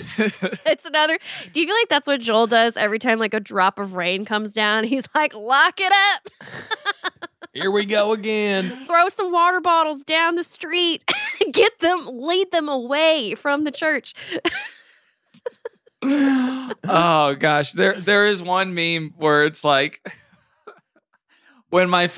[0.66, 1.18] It's another.
[1.52, 4.24] Do you feel like that's what Joel does every time like a drop of rain
[4.24, 4.84] comes down?
[4.84, 6.48] He's like, lock it up.
[7.52, 8.86] Here we go again.
[8.86, 11.04] Throw some water bottles down the street.
[11.52, 14.12] Get them, lead them away from the church.
[16.04, 20.00] Oh gosh, there there is one meme where it's like
[21.70, 22.10] when my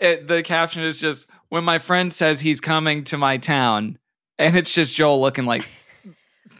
[0.00, 3.98] it, the caption is just when my friend says he's coming to my town,
[4.38, 5.66] and it's just Joel looking like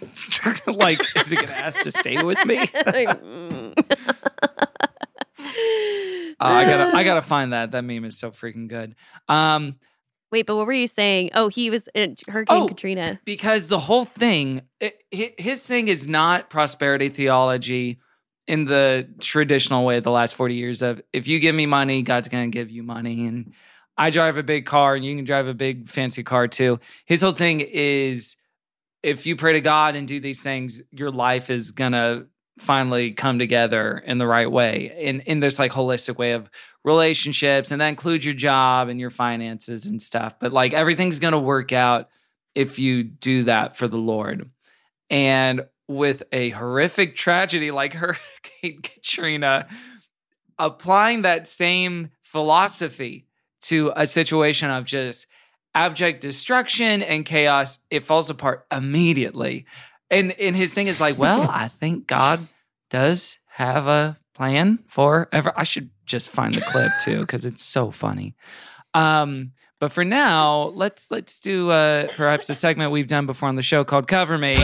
[0.67, 2.69] like is he gonna ask to stay with me?
[6.41, 7.71] Uh, I gotta I gotta find that.
[7.71, 8.97] That meme is so freaking good.
[9.29, 9.77] Um,
[10.35, 11.31] Wait, but what were you saying?
[11.33, 12.67] Oh, he was in Hurricane Oh.
[12.67, 13.21] Katrina.
[13.25, 14.99] because the whole thing it,
[15.39, 18.01] his thing is not prosperity theology
[18.49, 22.27] in the traditional way the last 40 years of if you give me money god's
[22.29, 23.53] going to give you money and
[23.97, 27.23] i drive a big car and you can drive a big fancy car too his
[27.23, 28.37] whole thing is
[29.05, 32.27] if you pray to god and do these things your life is going to
[32.59, 36.49] finally come together in the right way in in this like holistic way of
[36.85, 41.33] relationships and that includes your job and your finances and stuff but like everything's going
[41.33, 42.09] to work out
[42.55, 44.51] if you do that for the Lord.
[45.11, 49.69] And with a horrific tragedy like Hurricane Katrina,
[50.59, 53.27] applying that same philosophy
[53.63, 55.27] to a situation of just
[55.75, 59.67] abject destruction and chaos, it falls apart immediately.
[60.15, 62.47] And and his thing is like, well, I think God
[62.91, 65.53] does have a plan for ever.
[65.57, 68.35] I should just find the clip too because it's so funny.
[68.95, 73.57] Um, but for now, let's let's do uh, perhaps a segment we've done before on
[73.57, 74.57] the show called "Cover Me,"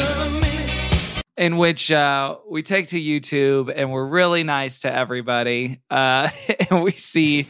[1.36, 6.30] in which uh, we take to YouTube and we're really nice to everybody, uh,
[6.70, 7.46] and we see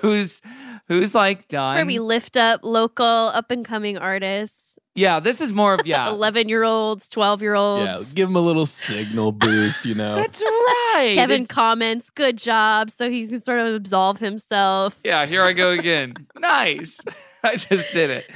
[0.00, 0.40] who's
[0.88, 1.74] who's like done.
[1.74, 6.08] Where we lift up local up and coming artists, yeah, this is more of yeah.
[6.08, 7.84] 11 year olds, 12 year olds.
[7.84, 10.16] Yeah, give him a little signal boost, you know.
[10.16, 11.12] That's right.
[11.14, 12.90] Kevin It's- comments, good job.
[12.90, 14.98] So he can sort of absolve himself.
[15.04, 16.14] Yeah, here I go again.
[16.38, 17.00] nice.
[17.42, 18.30] I just did it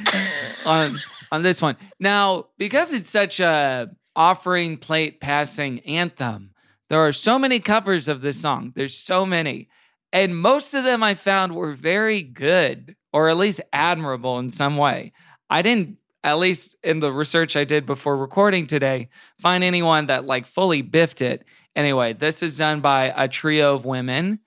[0.65, 0.99] on
[1.31, 1.77] on this one.
[2.01, 6.51] Now, because it's such a offering plate passing anthem,
[6.89, 8.73] there are so many covers of this song.
[8.75, 9.69] There's so many.
[10.13, 14.77] And most of them I found were very good or at least admirable in some
[14.77, 15.13] way.
[15.51, 19.09] I didn't at least in the research I did before recording today,
[19.41, 21.45] find anyone that like fully biffed it.
[21.75, 24.41] Anyway, this is done by a trio of women.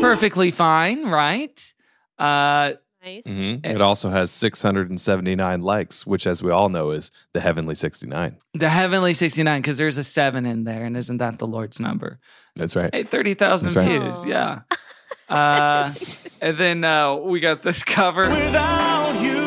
[0.00, 1.74] Perfectly fine, right?
[2.18, 2.74] Uh,
[3.06, 3.22] Nice.
[3.22, 3.64] Mhm.
[3.64, 8.36] It also has 679 likes, which, as we all know, is the heavenly 69.
[8.52, 12.18] the heavenly 69, because there's a seven in there, and isn't that the Lord's number?
[12.56, 12.92] That's right.
[12.92, 13.88] Hey, 30,000 right.
[13.88, 14.62] views, yeah.
[15.28, 15.92] Uh,
[16.42, 18.28] and then uh, we got this cover.
[18.28, 19.40] Without you,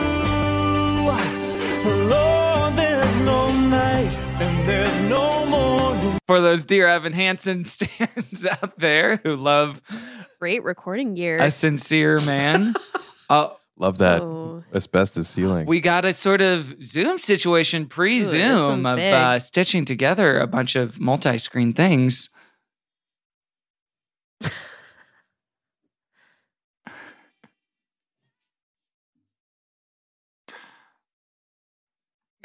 [2.07, 6.18] Lord, there's no night and there's no morning.
[6.28, 9.82] For those dear Evan Hansen stands out there who love
[10.39, 11.38] Great recording gear.
[11.39, 12.74] a sincere man.
[13.30, 14.63] uh, Love that Oh.
[14.73, 15.65] asbestos ceiling.
[15.65, 20.75] we got a sort of Zoom situation, pre Zoom of uh, stitching together a bunch
[20.75, 22.30] of multi screen things.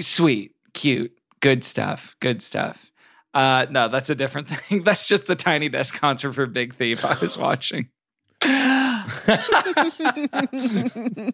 [0.01, 2.91] Sweet, cute, good stuff, good stuff.
[3.33, 4.83] Uh, no, that's a different thing.
[4.85, 7.89] That's just the Tiny Desk concert for Big Thief I was watching.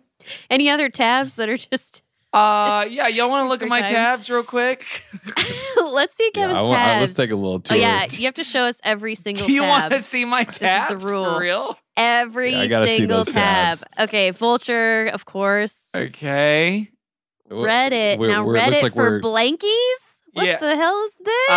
[0.50, 2.02] Any other tabs that are just.
[2.32, 3.88] Uh, yeah, y'all want to look at my Time.
[3.88, 4.84] tabs real quick?
[5.84, 7.00] let's see Yeah, Kevin's I want- uh, tabs.
[7.00, 7.76] let's take a little Oh tour.
[7.76, 9.48] yeah, you have to show us every single.
[9.48, 11.24] Do you want to see my This is tabs the rule.
[11.34, 11.76] for real?
[11.96, 13.34] Every Yeah, I gotta see single those tab.
[13.78, 13.84] tabs.
[13.98, 15.74] Okay, Vulture, of course.
[15.94, 16.88] Okay.
[17.50, 18.18] Reddit.
[18.18, 19.96] we're- now we're- Reddit like for blankies.
[20.32, 20.58] What Yeah.
[20.60, 21.50] the hell is this?
[21.50, 21.54] Uh,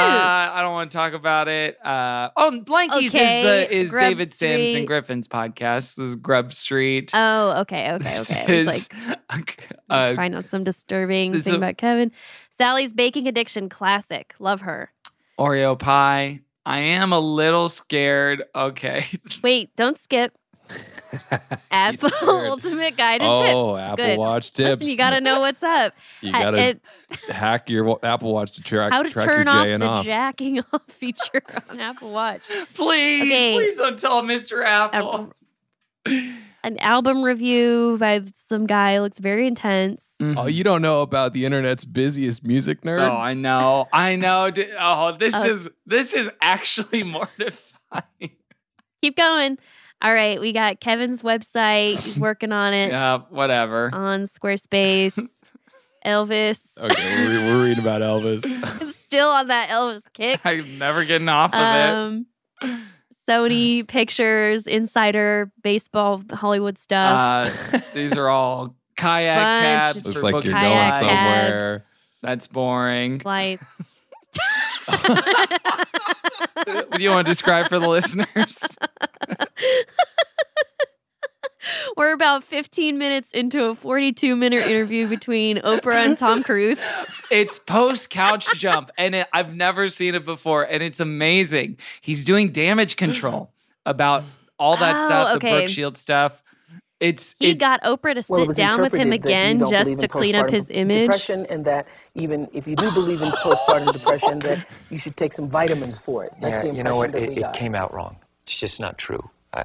[0.53, 1.77] I don't want to talk about it.
[1.85, 5.95] Uh, oh, Blankies Okay, is the is Grub David Sims and Griffin's podcast.
[5.95, 7.11] This is Grub Street.
[7.13, 8.61] oh, okay, okay, This okay.
[8.61, 8.89] I was
[9.29, 12.11] like, uh, find out some disturbing this thing a- about Kevin.
[12.57, 14.33] Sally's baking addiction, classic.
[14.39, 14.91] Love her.
[15.39, 16.41] Oreo pie.
[16.65, 18.43] I am a little scared.
[18.55, 19.05] Okay.
[19.43, 20.35] Wait, don't skip.
[21.71, 22.29] Apple scared.
[22.47, 23.81] Ultimate Guide and Oh, Tips.
[23.81, 24.17] Apple Good.
[24.17, 24.89] Watch Listen, tips.
[24.89, 25.93] you got to know what's up.
[26.21, 26.81] You gotta it-
[27.29, 30.05] hack your Apple Watch to track, how to track turn your off JN the off.
[30.05, 32.41] jacking off feature on Apple Watch.
[32.73, 33.53] please, Okay.
[33.55, 34.63] please don't tell Mr.
[34.65, 35.33] Apple.
[36.05, 40.15] An album review by some guy looks very intense.
[40.21, 43.01] Oh, you don't know about the internet's busiest music nerd?
[43.09, 43.87] Oh, I know.
[43.91, 44.49] I know.
[44.79, 48.31] Oh, this Uh, is this is actually mortifying.
[49.01, 49.57] Keep going.
[50.03, 51.97] All right, we got Kevin's website.
[51.99, 53.89] He's working on it Yeah, whatever.
[53.93, 55.17] on Squarespace.
[56.05, 56.59] Elvis.
[56.77, 58.43] Okay, we're, we're reading about Elvis.
[59.05, 60.41] Still on that Elvis kick.
[60.43, 61.89] I'm never getting off of it.
[61.89, 62.25] Um,
[63.29, 67.73] Sony Pictures, Insider, baseball, Hollywood stuff.
[67.73, 69.95] Uh, these are all kayak Bunch, tabs.
[69.95, 71.05] just Looks like you're going kayak flights.
[71.05, 71.83] somewhere.
[72.21, 73.21] That's boring.
[73.23, 73.63] lights.
[76.65, 78.63] What do you want to describe for the listeners?
[81.95, 86.81] We're about 15 minutes into a 42 minute interview between Oprah and Tom Cruise.
[87.31, 91.77] It's post couch jump, and it, I've never seen it before, and it's amazing.
[92.01, 93.51] He's doing damage control
[93.85, 94.23] about
[94.59, 95.57] all that Oh, stuff, the okay.
[95.59, 96.43] Brooke Shield stuff.
[97.03, 99.51] It's He it's, got Oprah to Well, sit was down with him interpreted that you
[99.51, 101.31] again just to clean up his image.
[101.31, 105.33] Depression, and that even if you do believe in postpartum depression, that you should take
[105.33, 106.33] some vitamins for it.
[106.41, 107.13] That's yeah, the you know what?
[107.13, 107.53] that It, we it got.
[107.53, 108.17] came out wrong.
[108.43, 109.29] It's just not true.
[109.53, 109.63] I,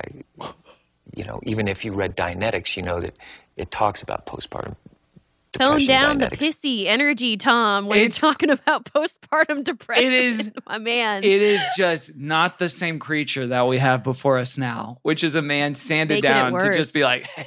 [1.15, 3.17] you know, even if you read Dianetics, you know that
[3.57, 4.77] it talks about postpartum
[5.53, 10.05] Tone depression down the pissy energy, Tom, when It's- you're talking about postpartum depression.
[10.05, 11.25] It is- my man.
[11.25, 15.37] It is just not the same creature that we have before us now, which is
[15.37, 17.47] a man sanded Making down to just be like, hey,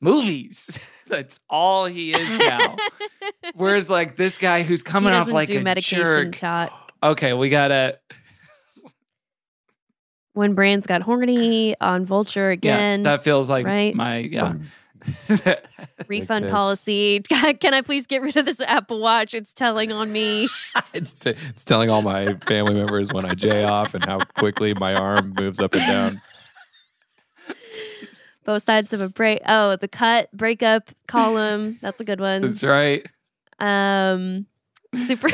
[0.00, 0.78] movies.
[1.08, 2.76] That's all he is now.
[3.54, 6.36] Whereas, like this guy who's coming off like do a medication jerk.
[6.36, 6.92] shot.
[7.02, 7.98] Okay, we gotta.
[10.34, 13.00] When Brands got horny on Vulture again.
[13.00, 13.92] yeah, that feels like right?
[13.94, 14.54] my yeah.
[16.08, 17.20] refund Dick policy.
[17.28, 19.34] Can I please get rid of this Apple Watch?
[19.34, 20.48] It's telling on me.
[20.92, 24.74] It's, t- it's telling all my family members when I jay off and how quickly
[24.74, 26.22] my arm moves up and down.
[28.44, 29.40] Both sides of a break.
[29.46, 31.78] Oh, the cut breakup column.
[31.80, 32.42] That's a good one.
[32.42, 33.06] That's right.
[33.60, 34.46] Um,
[35.06, 35.28] super.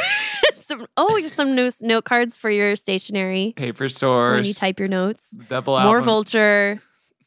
[0.55, 4.49] some, oh, just some note, note cards for your stationery Paper when source.
[4.49, 5.31] you type your notes.
[5.49, 6.81] double More vulture,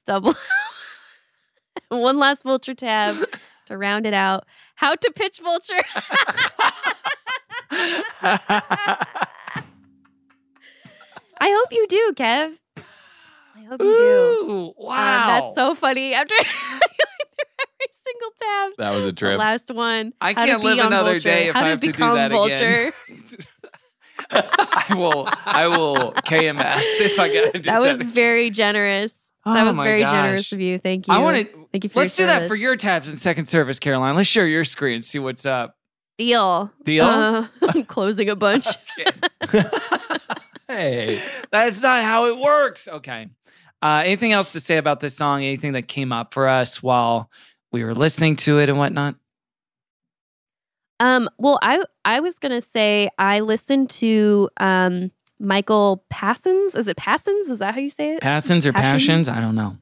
[0.05, 0.35] double.
[1.97, 3.15] One last vulture tab
[3.67, 4.45] to round it out.
[4.75, 5.83] How to pitch vulture.
[11.41, 12.57] I hope you do, Kev.
[13.55, 14.03] I hope you do.
[14.51, 15.27] Ooh, Um, wow.
[15.27, 16.13] that's so funny.
[16.13, 16.49] After every
[17.91, 18.71] single tab.
[18.77, 19.39] That was a The trip.
[19.39, 20.13] last one.
[20.21, 21.29] I can't live another Vulture.
[21.29, 22.91] day if How I have to do that Vulture.
[23.07, 23.23] again.
[24.31, 25.27] I will.
[25.45, 28.13] I will KMS if I gotta do That That was again.
[28.13, 29.28] very generous.
[29.53, 30.11] That Oh was very gosh.
[30.11, 30.79] generous of you.
[30.79, 31.13] Thank you.
[31.13, 31.67] I want to.
[31.71, 34.15] Thank you for Let's your do that for your tabs in second service, Caroline.
[34.15, 34.95] Let's share your screen.
[34.95, 35.75] and See what's up.
[36.17, 36.71] deal.
[36.83, 37.05] Deal?
[37.05, 38.67] Uh, I'm closing a bunch.
[40.67, 42.87] Hey, That's not how it works.
[42.87, 43.27] Okay.
[43.81, 45.41] Uh, anything else to say about this song?
[45.43, 47.31] Anything that came up for us while
[47.71, 49.15] we were listening to it and whatnot?
[50.99, 56.75] Um, well, I I was gonna say I listened to um Michael Passons.
[56.75, 57.49] Is it Passons?
[57.49, 58.21] Is that how you say it?
[58.21, 59.27] Passions or passions?
[59.27, 59.29] Passions?
[59.29, 59.77] I don't know.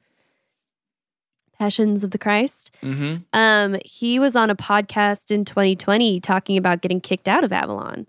[1.58, 2.70] Passions of the Christ.
[2.82, 3.16] Mm-hmm.
[3.32, 8.06] Um, he was on a podcast in 2020 talking about getting kicked out of Avalon.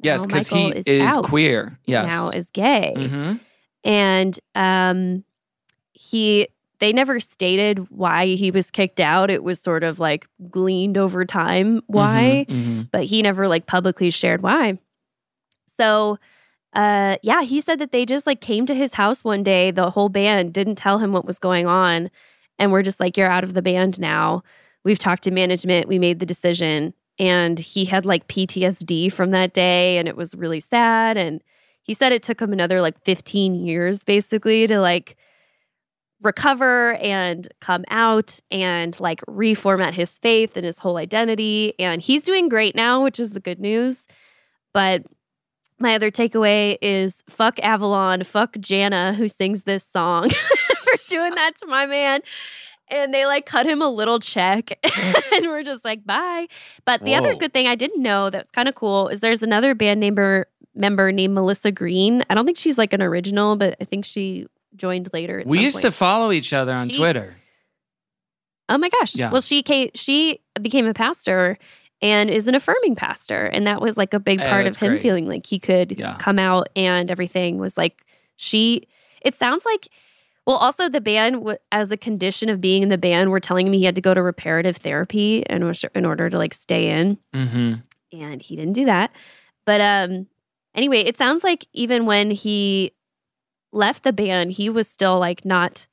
[0.00, 1.78] Yes, because he Michael is out queer.
[1.84, 2.10] Yes.
[2.10, 2.92] Now is gay.
[2.96, 3.40] Mhm.
[3.84, 5.22] and um
[5.92, 6.48] he
[6.80, 11.24] they never stated why he was kicked out it was sort of like gleaned over
[11.24, 12.88] time why Mhm, mhm.
[12.90, 14.76] but he never like publicly shared why
[15.78, 16.18] so
[16.76, 19.90] uh yeah he said that they just like came to his house one day the
[19.90, 22.10] whole band didn't tell him what was going on
[22.58, 24.42] and we're just like you're out of the band now.
[24.84, 25.88] We've talked to management.
[25.88, 26.94] We made the decision.
[27.18, 31.42] And he had like PTSD from that day and it was really sad and
[31.82, 35.16] he said it took him another like 15 years basically to like
[36.20, 42.22] recover and come out and like reformat his faith and his whole identity and he's
[42.22, 44.06] doing great now which is the good news
[44.74, 45.02] but
[45.78, 50.30] my other takeaway is fuck Avalon, fuck Janna who sings this song
[50.78, 52.20] for doing that to my man.
[52.88, 54.70] And they like cut him a little check
[55.32, 56.46] and we're just like, bye.
[56.84, 59.74] But the other good thing I didn't know that's kind of cool is there's another
[59.74, 62.22] band member member named Melissa Greene.
[62.30, 64.46] I don't think she's like an original, but I think she
[64.76, 65.42] joined later.
[65.44, 67.36] We used to follow each other on She- Twitter.
[68.68, 69.14] Oh my gosh.
[69.14, 69.30] Yeah.
[69.30, 71.58] Well, she came, she became a pastor
[72.02, 73.46] and is an affirming pastor.
[73.46, 75.02] And that was like a big part of him great.
[75.02, 76.16] feeling like he could Yeah.
[76.18, 78.04] come out and everything was like
[78.36, 78.86] she
[79.22, 79.88] it sounds like
[80.46, 83.72] well also the band as a condition of being in the band were telling him
[83.72, 87.74] he had to go to reparative therapy in, in order to like stay in Mm-hmm.
[88.20, 89.10] and he didn't do that.
[89.64, 90.26] But um
[90.74, 92.92] anyway, it sounds like even when he
[93.72, 95.86] left the band, he was still like not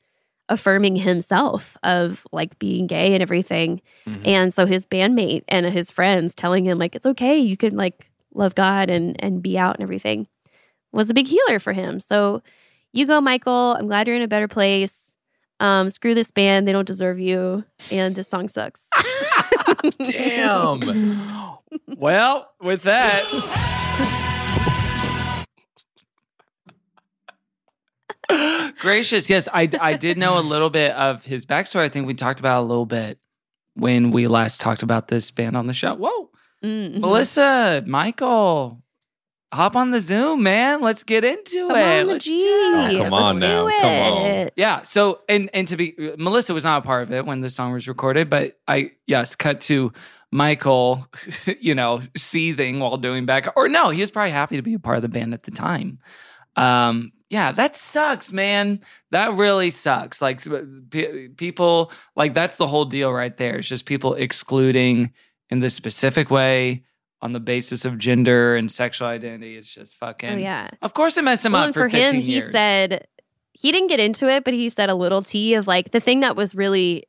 [0.50, 3.82] affirming himself of like being gay and everything.
[4.08, 4.28] Mhm.
[4.28, 8.10] And so his bandmate and his friends telling him like it's okay, you can like
[8.34, 10.28] love God and and be out and everything
[10.92, 12.00] was a big healer for him.
[12.00, 12.42] So
[12.92, 13.76] you go, Michael.
[13.78, 15.16] I'm glad you're in a better place.
[15.60, 18.86] Um, screw this band; they don't deserve you, and this song sucks.
[20.04, 21.20] Damn.
[21.98, 23.24] Well, with that,
[28.80, 29.30] gracious.
[29.30, 31.82] Yes, I I did know a little bit of his backstory.
[31.84, 33.20] I think we talked about a little bit
[33.76, 35.96] when we last talked about this band on the show.
[35.96, 36.30] Whoa,
[36.64, 37.00] Mhm.
[37.00, 38.84] Melissa, Michael,
[39.54, 40.82] hop on the Zoom, man.
[40.82, 42.02] Let's get into Come it.
[42.02, 42.42] on, Let's G.
[42.46, 43.68] Oh, come on Let's now.
[43.68, 44.50] do Come on.
[44.56, 44.82] Yeah.
[44.84, 47.74] So and and to be Melissa was not a part of it when the song
[47.74, 49.92] was recorded, but I yes, cut to
[50.32, 51.06] Michael,
[51.60, 54.80] you know, seething while doing back or no, he was probably happy to be a
[54.80, 56.00] part of the band at the time.
[56.56, 58.80] Um yeah, that sucks, man.
[59.10, 60.22] That really sucks.
[60.22, 60.40] Like
[60.92, 63.58] pe- people like that's the whole deal right there.
[63.58, 65.12] It's just people excluding
[65.50, 66.84] in this specific way
[67.24, 69.58] on the basis of gender and sexual identity.
[69.58, 70.70] It's just fucking Oh yeah.
[70.84, 73.08] Of course it messed him Well, up for, for 15 him, he said
[73.54, 76.20] he didn't get into it, but he said a little T of like the thing
[76.20, 77.08] that was really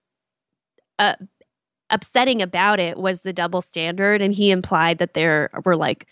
[0.99, 1.17] uh
[1.91, 4.23] upsetting about it was the double standard.
[4.23, 6.07] And he implied that there were like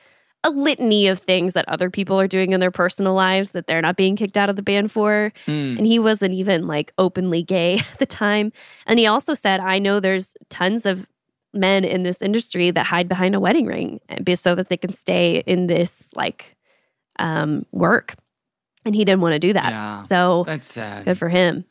[0.44, 3.82] a litany of things that other people are doing in their personal lives that they're
[3.82, 5.32] not being kicked out of the band for.
[5.46, 5.76] Hmm.
[5.78, 8.52] And he wasn't even like openly gay at the time.
[8.86, 11.06] And he also said, I know there's tons of
[11.54, 14.00] men in this industry that hide behind a wedding ring
[14.34, 16.56] so that they can stay in this like
[17.18, 18.14] um, work.
[18.84, 19.70] And he didn't want to do that.
[19.70, 21.04] Yeah, so that's sad.
[21.04, 21.64] good for him.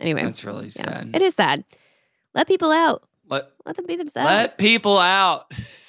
[0.00, 1.10] Anyway, That's really sad.
[1.14, 1.64] it is sad.
[2.34, 3.06] Let people out.
[3.28, 4.26] Let Let them be themselves.
[4.26, 5.52] let people out.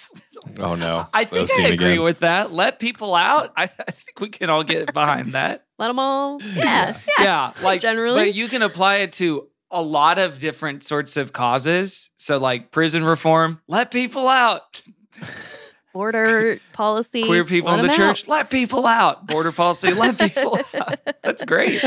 [0.59, 1.07] Oh no.
[1.13, 2.03] I think was I agree again.
[2.03, 2.51] with that.
[2.51, 3.51] Let people out.
[3.57, 5.65] I, I think we can all get behind that.
[5.77, 6.41] Let them all.
[6.41, 6.97] Yeah.
[7.19, 8.23] yeah, like Generally.
[8.25, 12.09] but you can apply it to a lot of different sorts of causes.
[12.15, 14.81] So like prison reform, let people out.
[15.93, 17.23] Border policy.
[17.23, 18.27] Queer people in the church, out.
[18.27, 19.27] let people out.
[19.27, 20.99] Border policy, let people out.
[21.23, 21.81] That's great.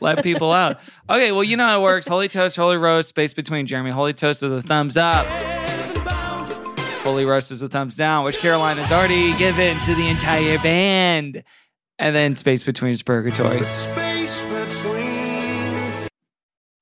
[0.00, 0.78] let people out.
[1.10, 2.06] Okay, well, you know how it works.
[2.06, 3.90] Holy toast, holy roast, space between Jeremy.
[3.90, 5.26] Holy toast of the thumbs up.
[7.06, 11.44] Holy roast is a thumbs down, which Caroline has already given to the entire band.
[12.00, 13.60] And then space between is purgatory.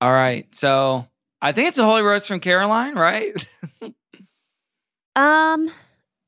[0.01, 0.47] All right.
[0.55, 1.07] So
[1.43, 3.47] I think it's a holy roast from Caroline, right?
[5.17, 5.71] Um,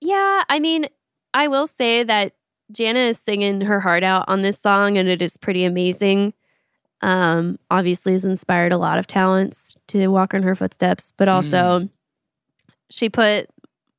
[0.01, 0.87] yeah, I mean,
[1.35, 2.35] I will say that
[2.73, 6.35] Janna is singing her heart out on this song, and it is pretty amazing.
[7.01, 11.89] Um, obviously, has inspired a lot of talents to walk in her footsteps, but also
[12.91, 13.49] she put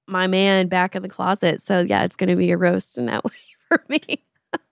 [0.07, 1.61] my man back in the closet.
[1.61, 3.31] So yeah, it's going to be a roast in that way
[3.67, 4.23] for me.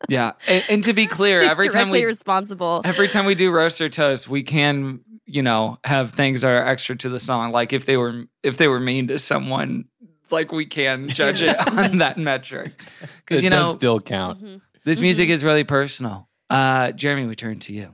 [0.09, 0.33] yeah.
[0.47, 2.81] And, and to be clear, She's every time directly we responsible.
[2.86, 6.65] every time we do roast or toast, we can, you know, have things that are
[6.65, 7.51] extra to the song.
[7.51, 9.86] Like if they were if they were mean to someone,
[10.31, 12.81] like we can judge it on that metric.
[13.17, 14.41] Because you does know, still count.
[14.43, 14.57] Mm-hmm.
[14.86, 16.29] this music is really personal.
[16.49, 17.91] Uh Jeremy, we turn to you.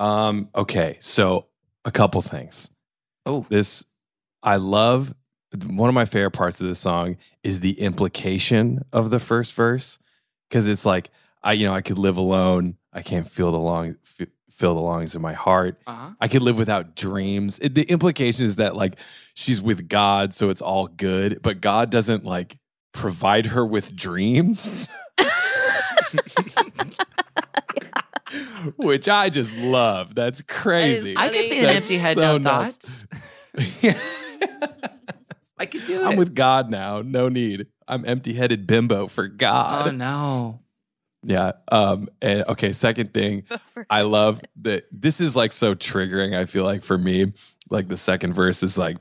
[0.00, 1.46] Um, okay, so
[1.84, 2.70] a couple things.
[3.26, 3.84] Oh, this
[4.42, 5.14] I love.
[5.66, 9.98] One of my favorite parts of this song is the implication of the first verse
[10.48, 11.10] because it's like
[11.42, 12.76] I, you know, I could live alone.
[12.92, 15.80] I can't feel the long, f- feel the longings of my heart.
[15.86, 16.10] Uh-huh.
[16.20, 17.58] I could live without dreams.
[17.58, 18.96] It, the implication is that like
[19.34, 22.58] she's with God, so it's all good, but God doesn't like
[22.92, 24.88] provide her with dreams.
[28.76, 30.14] Which I just love.
[30.14, 31.14] That's crazy.
[31.16, 33.06] I could be an That's empty head, so no nuts.
[33.52, 34.00] thoughts.
[35.62, 36.06] I could do it.
[36.06, 37.02] I'm with God now.
[37.02, 37.68] No need.
[37.86, 39.86] I'm empty headed bimbo for God.
[39.86, 40.60] Oh no.
[41.22, 41.52] Yeah.
[41.70, 43.44] Um, and okay, second thing,
[43.90, 47.32] I love that this is like so triggering, I feel like for me.
[47.70, 48.96] Like the second verse is like,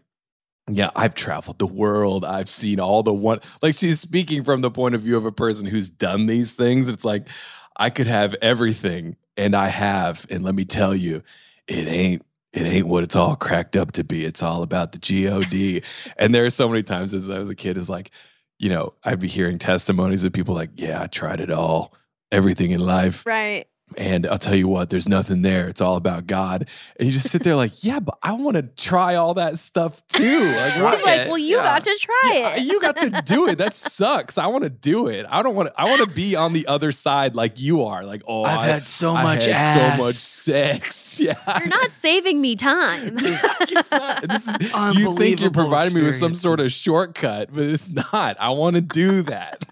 [0.69, 2.23] yeah, I've traveled the world.
[2.23, 5.31] I've seen all the one like she's speaking from the point of view of a
[5.31, 6.89] person who's done these things.
[6.89, 7.27] It's like,
[7.75, 10.27] I could have everything and I have.
[10.29, 11.23] And let me tell you,
[11.67, 14.25] it ain't it ain't what it's all cracked up to be.
[14.25, 15.83] It's all about the God.
[16.17, 18.11] and there are so many times as I was a kid, is like,
[18.59, 21.93] you know, I'd be hearing testimonies of people like, yeah, I tried it all,
[22.31, 23.25] everything in life.
[23.25, 23.67] Right.
[23.97, 25.67] And I'll tell you what, there's nothing there.
[25.67, 26.67] It's all about God.
[26.97, 30.01] And you just sit there like, yeah, but I want to try all that stuff
[30.07, 30.45] too.
[30.45, 32.61] Like, He's what- like, well, you got to try Yeah, it.
[32.63, 33.57] you got to do it.
[33.57, 34.37] That sucks.
[34.37, 35.25] I want to do it.
[35.29, 35.81] I don't want to.
[35.81, 38.05] I want to be on the other side like you are.
[38.05, 39.97] Like, oh, I've I- had so I much had ass.
[39.97, 40.97] so much sex.
[41.21, 43.15] Yeah, You're not saving me time.
[43.15, 44.57] this is.
[44.95, 48.37] You think you're providing me with some sort of shortcut, but it's not.
[48.39, 49.65] I want to do that.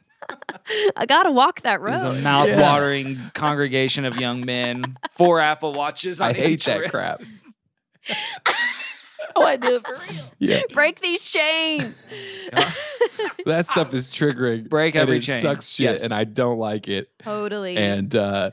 [0.96, 2.18] I got to walk that There's road.
[2.18, 7.20] a mouth-watering congregation of young men, four Apple Watches on I hate each that crap.
[9.36, 10.24] oh, I do it for real.
[10.40, 12.10] Yeah, Break these chains.
[13.46, 14.70] that stuff is triggering.
[14.70, 15.42] Break and every it chain.
[15.42, 16.04] Sucks shit, Yes.
[16.04, 17.10] and I don't like it.
[17.24, 17.78] Totally.
[17.78, 18.52] And uh,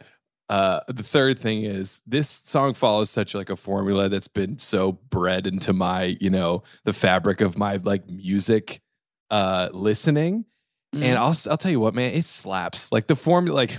[0.49, 4.93] uh, the third thing is this song follows such like a formula that's been so
[4.93, 8.81] bred into my, you know, the fabric of my like music
[9.31, 10.45] uh, listening.
[10.97, 11.05] Mm.
[11.05, 12.91] And I'll I'll tell you what, man, it slaps.
[12.93, 13.77] Like the formula, like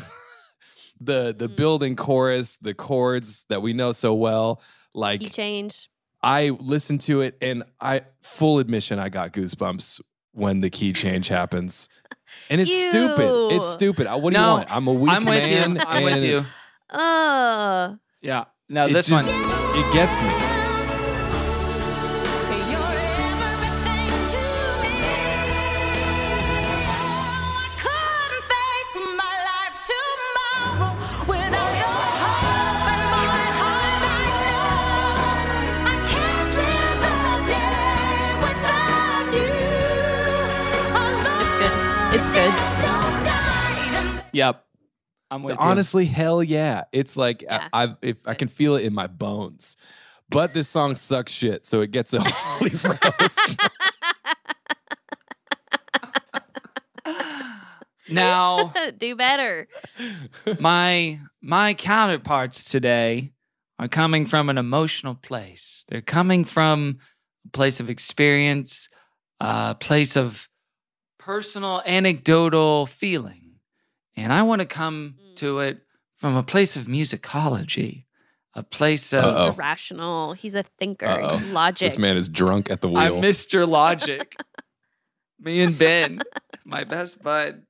[1.02, 4.62] the the building chorus, the chords that we know so well.
[4.94, 5.90] Like you change.
[6.24, 10.02] I listened to it, and I full admission, I got goosebumps
[10.34, 11.90] when the key change happens.
[12.50, 13.56] And it's stupid.
[13.56, 14.08] It's stupid.
[14.08, 14.72] What do No, you want?
[14.72, 15.76] I'm a weak I'm with man.
[15.76, 15.82] you.
[15.86, 16.46] I'm with you.
[16.90, 18.46] Uh, Yeah.
[18.70, 19.36] No, it this just- one.
[19.80, 20.57] It gets me.
[44.38, 44.64] Yep.
[45.32, 45.60] I'm with you.
[45.60, 46.84] Honestly, hell yeah.
[46.92, 49.76] It's like uh, I, I've if I can feel it in my bones.
[50.30, 53.60] but this song sucks shit, so it gets a holy roast.
[58.10, 59.68] Now, Do better.
[60.60, 63.34] my my counterparts today
[63.80, 65.84] are coming from an emotional place.
[65.90, 67.00] They're coming from
[67.48, 68.88] a place of experience,
[69.42, 70.48] a place of
[71.18, 73.47] personal anecdotal feeling.
[74.18, 75.36] And I want to come mm.
[75.38, 75.80] to it
[76.18, 78.06] from a place of musicology,
[78.56, 79.52] a place of Uh-oh.
[79.54, 80.34] Rational.
[80.34, 81.06] He's a thinker.
[81.06, 81.42] Uh-oh.
[81.52, 81.86] Logic.
[81.86, 82.98] This man is drunk at the wheel.
[82.98, 83.68] I'm Mr.
[83.68, 84.36] Logic.
[85.40, 86.20] Me and Ben,
[86.66, 87.62] my best bud.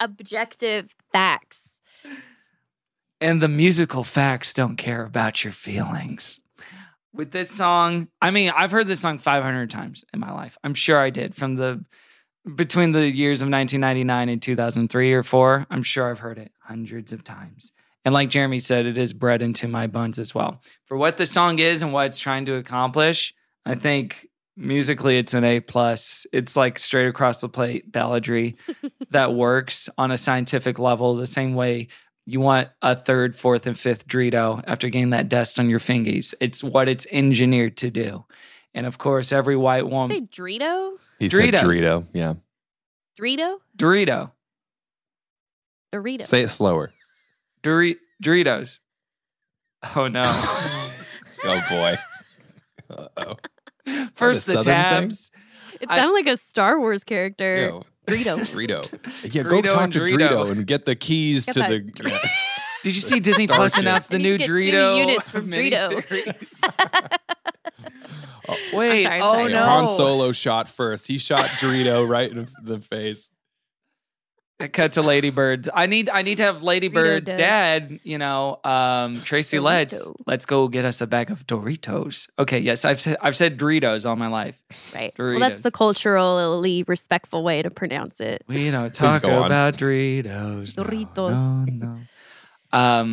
[0.00, 1.80] Objective facts.
[3.20, 6.40] And the musical facts don't care about your feelings.
[7.12, 10.56] With this song, I mean, I've heard this song 500 times in my life.
[10.64, 11.84] I'm sure I did from the
[12.54, 15.66] between the years of 1999 and 2003 or 4.
[15.70, 17.72] I'm sure I've heard it hundreds of times.
[18.04, 20.60] And like Jeremy said, it is bred into my bones as well.
[20.86, 23.32] For what the song is and what it's trying to accomplish,
[23.64, 26.26] I think musically it's an A plus.
[26.32, 28.56] It's like straight across the plate balladry
[29.10, 31.88] that works on a scientific level the same way
[32.24, 36.34] you want a third, fourth, and fifth Dorito after getting that dust on your fingies.
[36.40, 38.24] It's what it's engineered to do.
[38.74, 40.28] And of course, every white Say woman
[41.28, 41.44] Drito?
[41.44, 42.06] he said Dorito.
[42.12, 42.34] Yeah.
[43.20, 43.56] Dorito?
[43.76, 44.30] Dorito.
[45.94, 46.24] Dorito.
[46.26, 46.92] Say it slower.
[47.62, 48.78] Dori- Doritos.
[49.96, 50.24] Oh no.
[51.44, 51.96] Oh boy.
[52.88, 53.36] Uh-oh.
[54.14, 54.72] First the Southern thing?
[54.74, 55.30] tabs.
[55.80, 57.56] it I- sounded like a Star Wars character.
[57.56, 57.82] Yo.
[58.06, 58.38] Dorito.
[59.26, 59.34] Dorito.
[59.34, 60.18] Yeah, go talk to Dorito.
[60.28, 61.78] Dorito and get the keys Get to the.
[61.80, 62.18] Dor- yeah.
[62.84, 63.78] Did you see Disney Plus Starship.
[63.88, 67.20] announced the new to get two Dorito units from Dorito.
[68.12, 68.28] Miniseries?
[68.48, 69.52] Oh, Wait, sorry, I'm oh sorry.
[69.52, 69.64] no.
[69.64, 71.06] Han Solo shot first.
[71.06, 73.30] He shot Dorito right in the face.
[74.72, 75.68] Cut to Lady Bird.
[75.74, 77.36] I need I need to have Lady Dorito Bird's does.
[77.36, 79.98] dad, you know, um, Tracy Letts.
[80.08, 80.14] Dorito.
[80.26, 82.28] Let's go get us a bag of Doritos.
[82.38, 84.62] Okay, yes, I've said I've said Doritos all my life.
[84.94, 85.12] Right.
[85.18, 88.44] Well, that's the culturally respectful way to pronounce it.
[88.46, 90.76] We don't talk about Doritos.
[90.76, 91.80] no, Doritos.
[91.80, 91.98] No, no.
[92.74, 93.12] Um,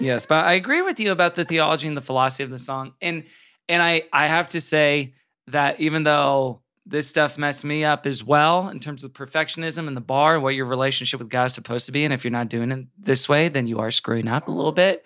[0.00, 2.94] yes, but I agree with you about the theology and the philosophy of the song,
[3.00, 3.22] and
[3.68, 5.14] and I I have to say
[5.48, 9.96] that even though this stuff messed me up as well in terms of perfectionism and
[9.96, 12.30] the bar and what your relationship with God is supposed to be, and if you're
[12.30, 15.04] not doing it this way, then you are screwing up a little bit.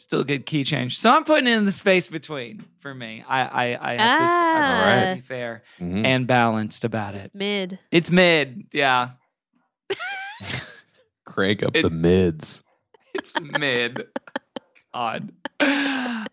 [0.00, 0.96] Still a good key change.
[0.98, 3.24] So I'm putting in the space between for me.
[3.28, 5.14] I I, I have to, s- I have to Ah.
[5.16, 6.04] be fair Mhm.
[6.04, 7.26] and balanced about it.
[7.26, 7.78] It's mid.
[7.90, 9.10] It's mid, yeah.
[11.24, 12.62] Crank up It- the mids.
[13.14, 14.06] It's mid.
[14.94, 15.32] God.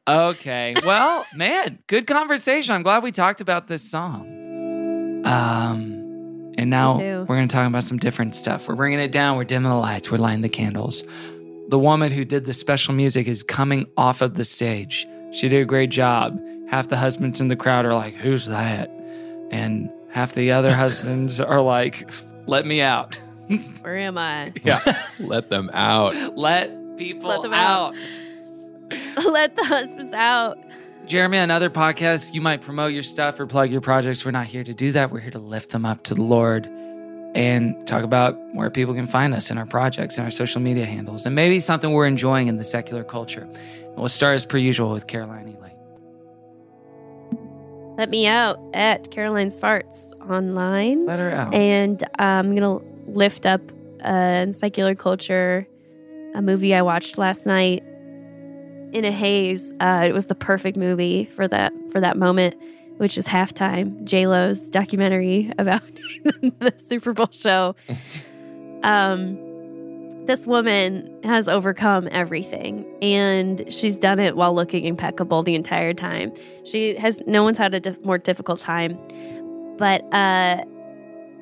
[0.07, 0.75] Okay.
[0.85, 2.75] Well, man, good conversation.
[2.75, 5.23] I'm glad we talked about this song.
[5.25, 8.67] Um, and now we're going to talk about some different stuff.
[8.69, 9.37] We're bringing it down.
[9.37, 10.11] We're dimming the lights.
[10.11, 11.03] We're lighting the candles.
[11.69, 15.07] The woman who did the special music is coming off of the stage.
[15.31, 16.39] She did a great job.
[16.69, 18.89] Half the husbands in the crowd are like, "Who's that?"
[19.51, 22.09] And half the other husbands are like,
[22.45, 23.19] "Let me out."
[23.81, 24.53] Where am I?
[24.63, 24.79] Yeah.
[25.19, 26.37] Let them out.
[26.37, 27.93] Let people Let them out.
[27.93, 27.95] out.
[29.23, 30.57] Let the husbands out.
[31.05, 34.25] Jeremy, on other podcasts, you might promote your stuff or plug your projects.
[34.25, 35.11] We're not here to do that.
[35.11, 36.65] We're here to lift them up to the Lord
[37.35, 40.85] and talk about where people can find us in our projects and our social media
[40.85, 43.41] handles and maybe something we're enjoying in the secular culture.
[43.41, 45.69] And we'll start as per usual with Caroline Ely.
[47.97, 51.05] Let me out at Caroline's Farts online.
[51.05, 51.53] Let her out.
[51.53, 53.61] And uh, I'm going to lift up
[54.03, 55.67] uh, in secular culture
[56.35, 57.83] a movie I watched last night
[58.93, 59.73] in a haze.
[59.79, 62.55] Uh, it was the perfect movie for that for that moment,
[62.97, 64.03] which is halftime.
[64.03, 65.81] J Lo's documentary about
[66.23, 67.75] the Super Bowl show.
[68.83, 75.93] Um, this woman has overcome everything, and she's done it while looking impeccable the entire
[75.93, 76.31] time.
[76.65, 78.99] She has no one's had a more difficult time,
[79.77, 80.63] but uh,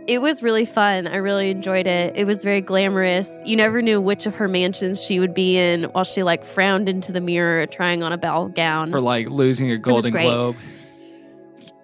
[0.08, 1.08] it was really fun.
[1.08, 2.16] I really enjoyed it.
[2.16, 3.30] It was very glamorous.
[3.46, 6.90] You never knew which of her mansions she would be in while she like frowned
[6.90, 8.92] into the mirror trying on a ball gown.
[8.92, 10.12] For like losing a Golden.
[10.12, 10.56] Globe.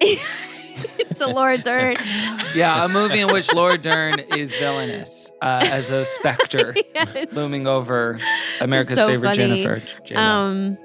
[0.00, 1.96] it's a Laura Dern.
[2.52, 7.32] Yeah, a movie in which Laura Dern is villainous uh, as a specter Yes.
[7.32, 8.18] looming over
[8.60, 9.62] America's so favorite funny.
[9.62, 9.86] Jennifer.
[10.04, 10.20] J-Lo.
[10.20, 10.78] Um,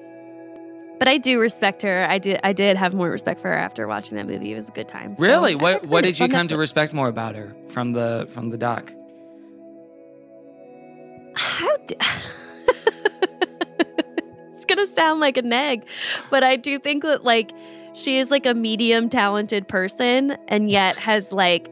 [0.99, 2.05] but I do respect her.
[2.09, 2.39] I did.
[2.43, 4.53] I did have more respect for her after watching that movie.
[4.53, 5.15] It was a good time.
[5.17, 5.53] Really?
[5.53, 8.57] I What what did you come to respect more about her from the from the
[8.57, 8.91] doc?
[11.35, 11.95] How do-
[14.55, 15.85] it's gonna sound like a neg,
[16.29, 17.51] but I do think that like
[17.93, 21.69] she is like a medium talented person, and yet has like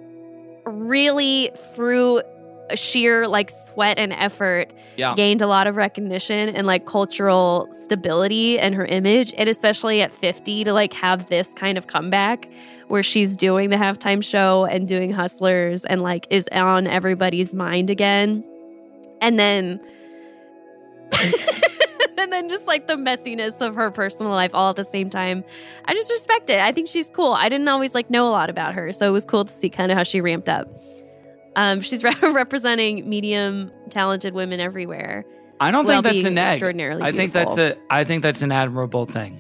[0.66, 2.22] really through
[2.76, 5.16] sheer like sweat and effort Yeah.
[5.16, 10.14] gained a lot of recognition and like cultural stability and her image and especially at
[10.14, 12.48] 50 to like have this kind of comeback
[12.88, 17.90] where she's doing the halftime show and doing hustlers and like is on everybody's mind
[17.90, 18.44] again.
[19.22, 19.80] And then
[22.18, 25.44] and then just like the messiness of her personal life all at the same time.
[25.86, 26.60] I just respect it.
[26.60, 27.34] I think she's cool.
[27.34, 29.70] I didn't always like know a lot about her so it was cool to see
[29.70, 30.68] kind of how she ramped up
[31.56, 35.26] um, she's re- representing medium talented women everywhere
[35.60, 36.54] I don't think that's being an egg.
[36.54, 37.78] extraordinarily I think that's a.
[37.90, 39.40] I think that's an admirable thing.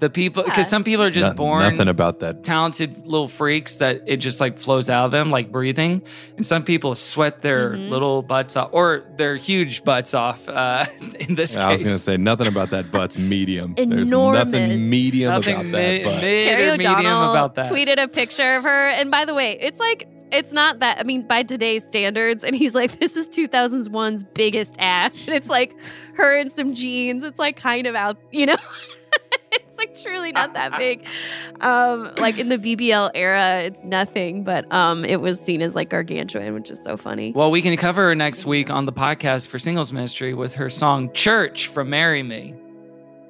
[0.00, 0.50] The people, Yeah.
[0.50, 2.44] because some people are just No- born nothing about that.
[2.44, 6.02] talented little freaks that it just like flows out of them like breathing,
[6.36, 7.90] and some people sweat their Mhm.
[7.90, 10.48] little butts off or their huge butts off.
[10.48, 10.86] Uh,
[11.18, 13.74] in this I was gonna say nothing about that butt's medium.
[13.76, 16.20] There's nothing medium Nothing about mi- that butt.
[16.22, 17.66] mid Carrie or medium O'Donnell about that.
[17.72, 20.98] tweeted a picture of her, and by the way, it's like it's not that.
[20.98, 25.48] I mean, by today's standards, and he's like, "This is 2001's biggest ass." And it's
[25.48, 25.74] like
[26.14, 27.24] her in some jeans.
[27.24, 28.56] It's like kind of out, you know.
[29.52, 31.06] it's like truly not that big.
[31.60, 35.88] Um, like in the BBL era, it's nothing, but um, it was seen as like
[35.90, 37.32] gargantuan, which is so funny.
[37.34, 40.68] Well, we can cover her next week on the podcast for Singles Ministry with her
[40.68, 42.54] song "Church" from "Marry Me,"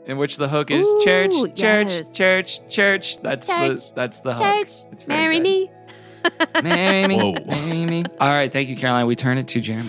[0.07, 2.13] in which the hook is Ooh, "Church, church, yes.
[2.13, 4.43] church, church." That's Church, the that's the hook.
[4.43, 5.43] Church, It's very marry good.
[5.43, 5.71] me.
[6.63, 8.03] Marry me, Whoa.
[8.21, 9.07] All right, thank you, Caroline.
[9.07, 9.89] We turn it to Jeremy.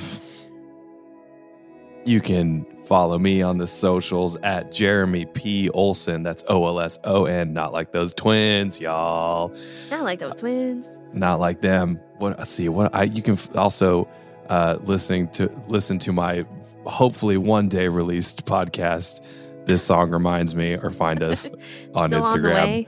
[2.06, 5.69] You can follow me on the socials at Jeremy P.
[5.69, 6.23] Olson.
[6.23, 9.53] That's O L S O N, not like those twins, y'all.
[9.91, 10.88] Not like those twins.
[11.14, 11.99] Not like them.
[12.18, 14.07] What let's see what I you can f- also
[14.49, 16.45] uh listening to listen to my
[16.85, 19.22] hopefully one day released podcast.
[19.65, 21.49] This song reminds me, or find us
[21.93, 22.53] on Still on the Instagram.
[22.65, 22.88] way.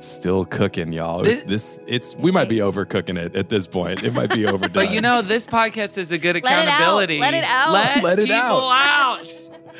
[0.00, 1.22] Still cooking, y'all.
[1.22, 4.02] This- It's this it's we might be overcooking it at this point.
[4.04, 4.72] It might be overdone.
[4.72, 6.64] But you know, this podcast is a good Let it out.
[6.68, 7.18] accountability.
[7.18, 7.72] Let it out.
[7.72, 9.30] Let, Let it people out.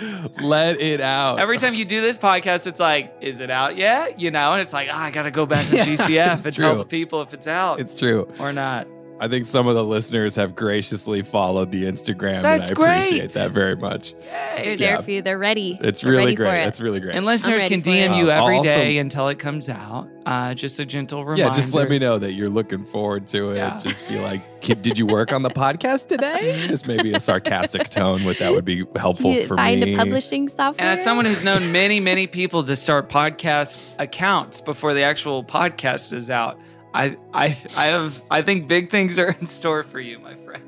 [0.40, 1.39] let it out.
[1.40, 4.20] Every time you do this podcast, it's like, is it out yet?
[4.20, 6.45] You know, and it's like, oh, I got to go back to Yeah, GCF it's
[6.47, 6.77] and true.
[6.78, 8.28] the people if it's out it's true.
[8.39, 8.86] or not.
[9.20, 13.19] I think some of the listeners have graciously followed the Instagram, That's and I appreciate
[13.19, 13.31] great.
[13.32, 14.15] that very much.
[14.57, 15.01] They're there Yeah.
[15.01, 15.23] for you.
[15.23, 15.77] They're ready.
[15.81, 16.62] It's They're really ready great.
[16.65, 16.69] it.
[16.69, 17.16] It's really great.
[17.16, 17.82] And listeners can.
[17.82, 20.09] DM you Uh, I'll every day until it comes out.
[20.27, 21.43] Uh, just a gentle reminder.
[21.45, 23.57] yeah, just let me know that you're looking forward to it.
[23.57, 23.78] Yeah.
[23.78, 26.65] Just be like, did you work on the podcast today?
[26.69, 29.95] just maybe a sarcastic tone with that would be helpful Can you for find me.
[29.95, 30.86] a publishing software.
[30.86, 35.43] And as someone who's known many, many people to start podcast accounts before the actual
[35.43, 36.59] podcast is out,
[36.94, 40.65] I, I, I have, I think big things are in store for you, my friend.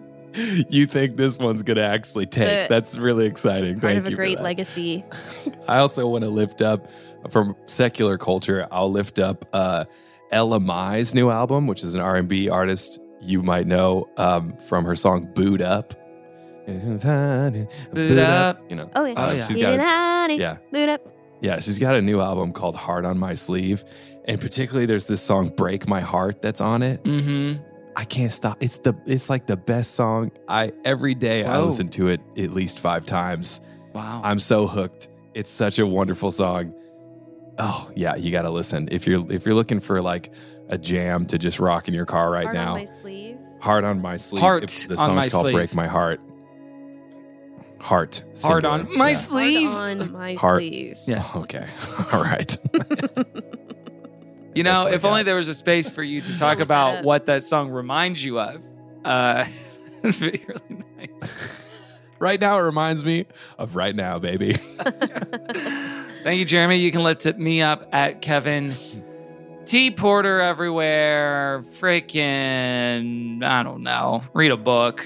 [0.70, 2.68] you think this one's gonna actually take?
[2.68, 3.80] The- That's really exciting.
[3.80, 4.16] part Thank of a you.
[4.16, 5.04] for great legacy.
[5.68, 6.88] I also want to lift up
[7.30, 8.66] from secular culture.
[8.70, 9.86] I'll lift up uh,
[10.30, 14.56] Ella Mai's new album, which is an R and B artist you might know um,
[14.68, 15.94] from her song "Boo'd Up."
[16.66, 18.60] Boo'd Up.
[18.70, 18.90] You know.
[18.94, 19.14] Oh yeah.
[19.16, 19.46] Oh, yeah.
[19.46, 19.74] She's got
[20.30, 20.58] a, yeah.
[20.72, 21.00] Boo'd up.
[21.40, 21.58] yeah.
[21.60, 23.84] She's got a new album called "Heart on My Sleeve,"
[24.26, 27.02] and particularly there's this song "Break My Heart" that's on it.
[27.04, 27.62] Mm-hmm.
[27.96, 28.56] I can't stop.
[28.62, 30.30] It's the it's like the best song.
[30.48, 33.60] I every day I listen to it at least five times.
[33.92, 34.20] Wow.
[34.24, 35.08] I'm so hooked.
[35.34, 36.72] It's such a wonderful song.
[37.58, 40.32] Oh yeah, you got to listen if you're if you're looking for like
[40.68, 42.72] a jam to just rock in your car right Heart now.
[42.74, 43.36] on my sleeve.
[43.60, 44.40] Heart on my sleeve.
[44.40, 45.54] Heart If the on song's my called sleeve.
[45.54, 46.20] "Break My Heart."
[47.80, 48.24] Heart.
[48.42, 48.68] Heart singular.
[48.68, 49.12] on my Yeah.
[49.14, 49.68] sleeve.
[49.70, 50.60] Heart on my Heart.
[50.60, 50.98] sleeve.
[51.06, 51.24] Yeah.
[51.34, 51.66] Okay.
[52.12, 52.56] All right.
[54.54, 56.58] You know, That's what I if only there was a space for you to talk
[56.58, 58.64] about what that song reminds you of.
[59.04, 59.44] Uh,
[60.02, 61.68] it'd be really nice.
[62.18, 63.26] right now, it reminds me
[63.58, 64.54] of right now, baby.
[66.22, 66.76] Thank you, Jeremy.
[66.76, 68.72] You can lift me up at Kevin
[69.66, 71.62] T Porter everywhere.
[71.64, 74.22] Freaking, I don't know.
[74.34, 75.04] Read a book.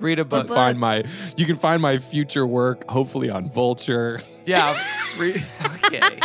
[0.00, 0.46] Read a book.
[0.46, 0.54] book.
[0.56, 1.04] find my.
[1.36, 4.20] You can find my future work, hopefully on Vulture.
[4.46, 4.80] Yeah.
[5.18, 5.44] Read,
[5.86, 6.20] okay.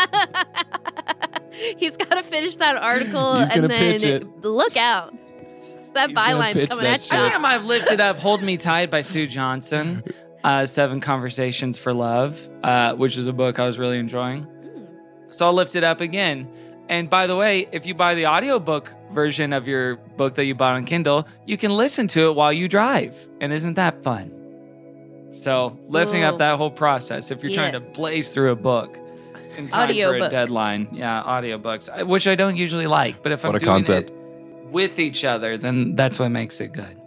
[1.77, 4.41] He's got to finish that article He's gonna and then pitch it.
[4.43, 5.11] look out.
[5.93, 7.13] That He's gonna byline's pitch coming that at shit.
[7.13, 10.03] I think I might have lifted up Hold Me Tight by Sue Johnson.
[10.43, 14.47] Uh, Seven Conversations for Love, uh, which is a book I was really enjoying.
[15.29, 16.47] So I'll lift it up again.
[16.89, 20.55] And by the way, if you buy the audiobook version of your book that you
[20.55, 23.15] bought on Kindle, you can listen to it while you drive.
[23.39, 24.31] And isn't that fun?
[25.33, 26.33] So lifting Cool.
[26.33, 28.97] up that whole process if you're trying to blaze through a book
[29.57, 30.29] in time for a Audiobooks.
[30.29, 30.87] deadline.
[30.91, 33.23] Yeah, audiobooks, I- which I don't usually like.
[33.23, 34.09] But if I'm a doing concept.
[34.09, 34.15] it
[34.71, 36.97] with each other, then that's what makes it good.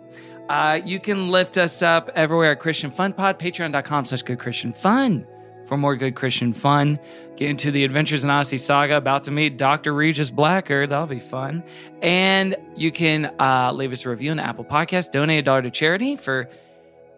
[0.48, 4.72] Uh, you can lift us up everywhere at Christian Fun Pod, patreon.com slash good Christian
[4.72, 5.26] fun.
[5.66, 6.98] For more good Christian fun.
[7.36, 8.96] Get into the Adventures in Odyssey saga.
[8.96, 9.92] About to meet Dr.
[9.92, 10.90] Regis Blackgaard.
[10.90, 11.64] That'll be fun.
[12.02, 15.10] And you can uh, leave us a review on Apple Podcast.
[15.10, 16.48] Donate a dollar to charity for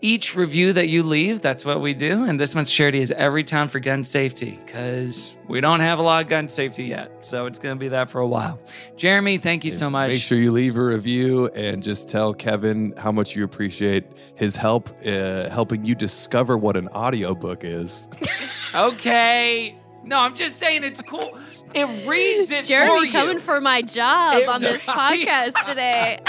[0.07, 1.41] each review that you leave.
[1.41, 2.23] That's what we do.
[2.23, 6.23] And this month's charity is Everytown for Gun Safety because we don't have a lot
[6.23, 7.25] of gun safety yet.
[7.25, 8.61] So it's going to be that for a while.
[8.97, 10.11] Jeremy, thank you so much.
[10.11, 14.05] Make sure you leave a review and just tell Kevin how much you appreciate
[14.37, 18.09] his help uh, helping you discover what an audiobook is.
[18.75, 19.77] okay.
[20.05, 21.37] No, I'm just saying it's cool.
[21.75, 23.13] It reads it for Jeremy you.
[23.13, 26.21] coming for my job It- on this podcast today.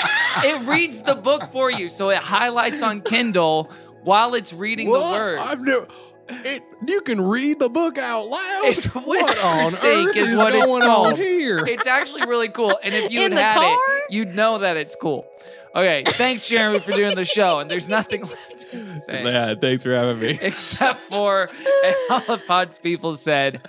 [0.44, 3.72] it reads the book for you, so it highlights on Kindle
[4.04, 5.42] while it's reading the words.
[5.44, 5.88] I've never.
[6.30, 8.62] It, you can read the book out loud.
[8.66, 11.18] It's what on Whispersync earth is what it's going on called.
[11.18, 11.60] here?
[11.66, 12.78] It's actually really cool.
[12.84, 13.74] And if you In had had car?
[13.98, 15.26] it, you'd know that it's cool.
[15.74, 17.60] Okay, thanks, Jeremy, for doing the show.
[17.60, 19.24] And there's nothing left to say.
[19.24, 20.38] Yeah, thanks for having me.
[20.42, 21.50] Except for,
[21.86, 23.62] and all the pods people said,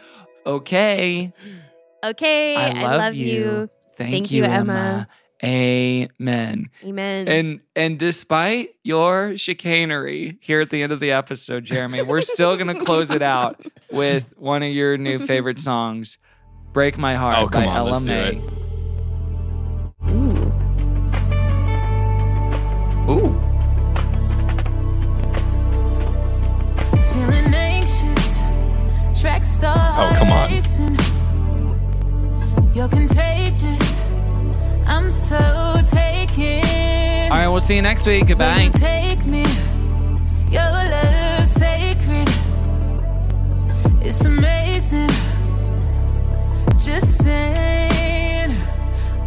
[0.49, 1.33] okay,
[2.05, 3.27] Okay, I I love, love, you.
[3.27, 3.71] you.
[3.97, 4.73] Thank, Thank you, you, Emma.
[4.73, 5.09] Emma.
[5.45, 6.71] Amen.
[6.85, 7.29] Amen.
[7.29, 12.57] And and despite your chicanery here at the end of the episode, Jeremy, we're still
[12.57, 13.61] gonna close it out
[13.93, 16.19] with one of your new favorite songs,
[16.73, 18.41] "Break My Heart" Oh, come by on, Ella let's do May.
[29.21, 30.13] Track star.
[30.13, 30.51] Oh, come on.
[30.51, 30.97] racing.
[32.75, 34.03] You're contagious.
[34.87, 36.65] I'm so taken.
[37.31, 38.29] All right, we'll see you next week.
[38.29, 38.55] Goodbye.
[38.55, 39.45] Will you take me?
[40.51, 42.29] Your love sacred.
[44.03, 45.09] It's amazing.
[46.79, 48.57] Just saying.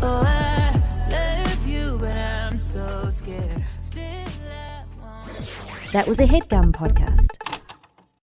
[0.01, 0.81] Oh, I
[1.11, 3.63] love you, but I'm so scared.
[3.81, 5.91] Still, I won't.
[5.91, 7.60] That was a headgum podcast.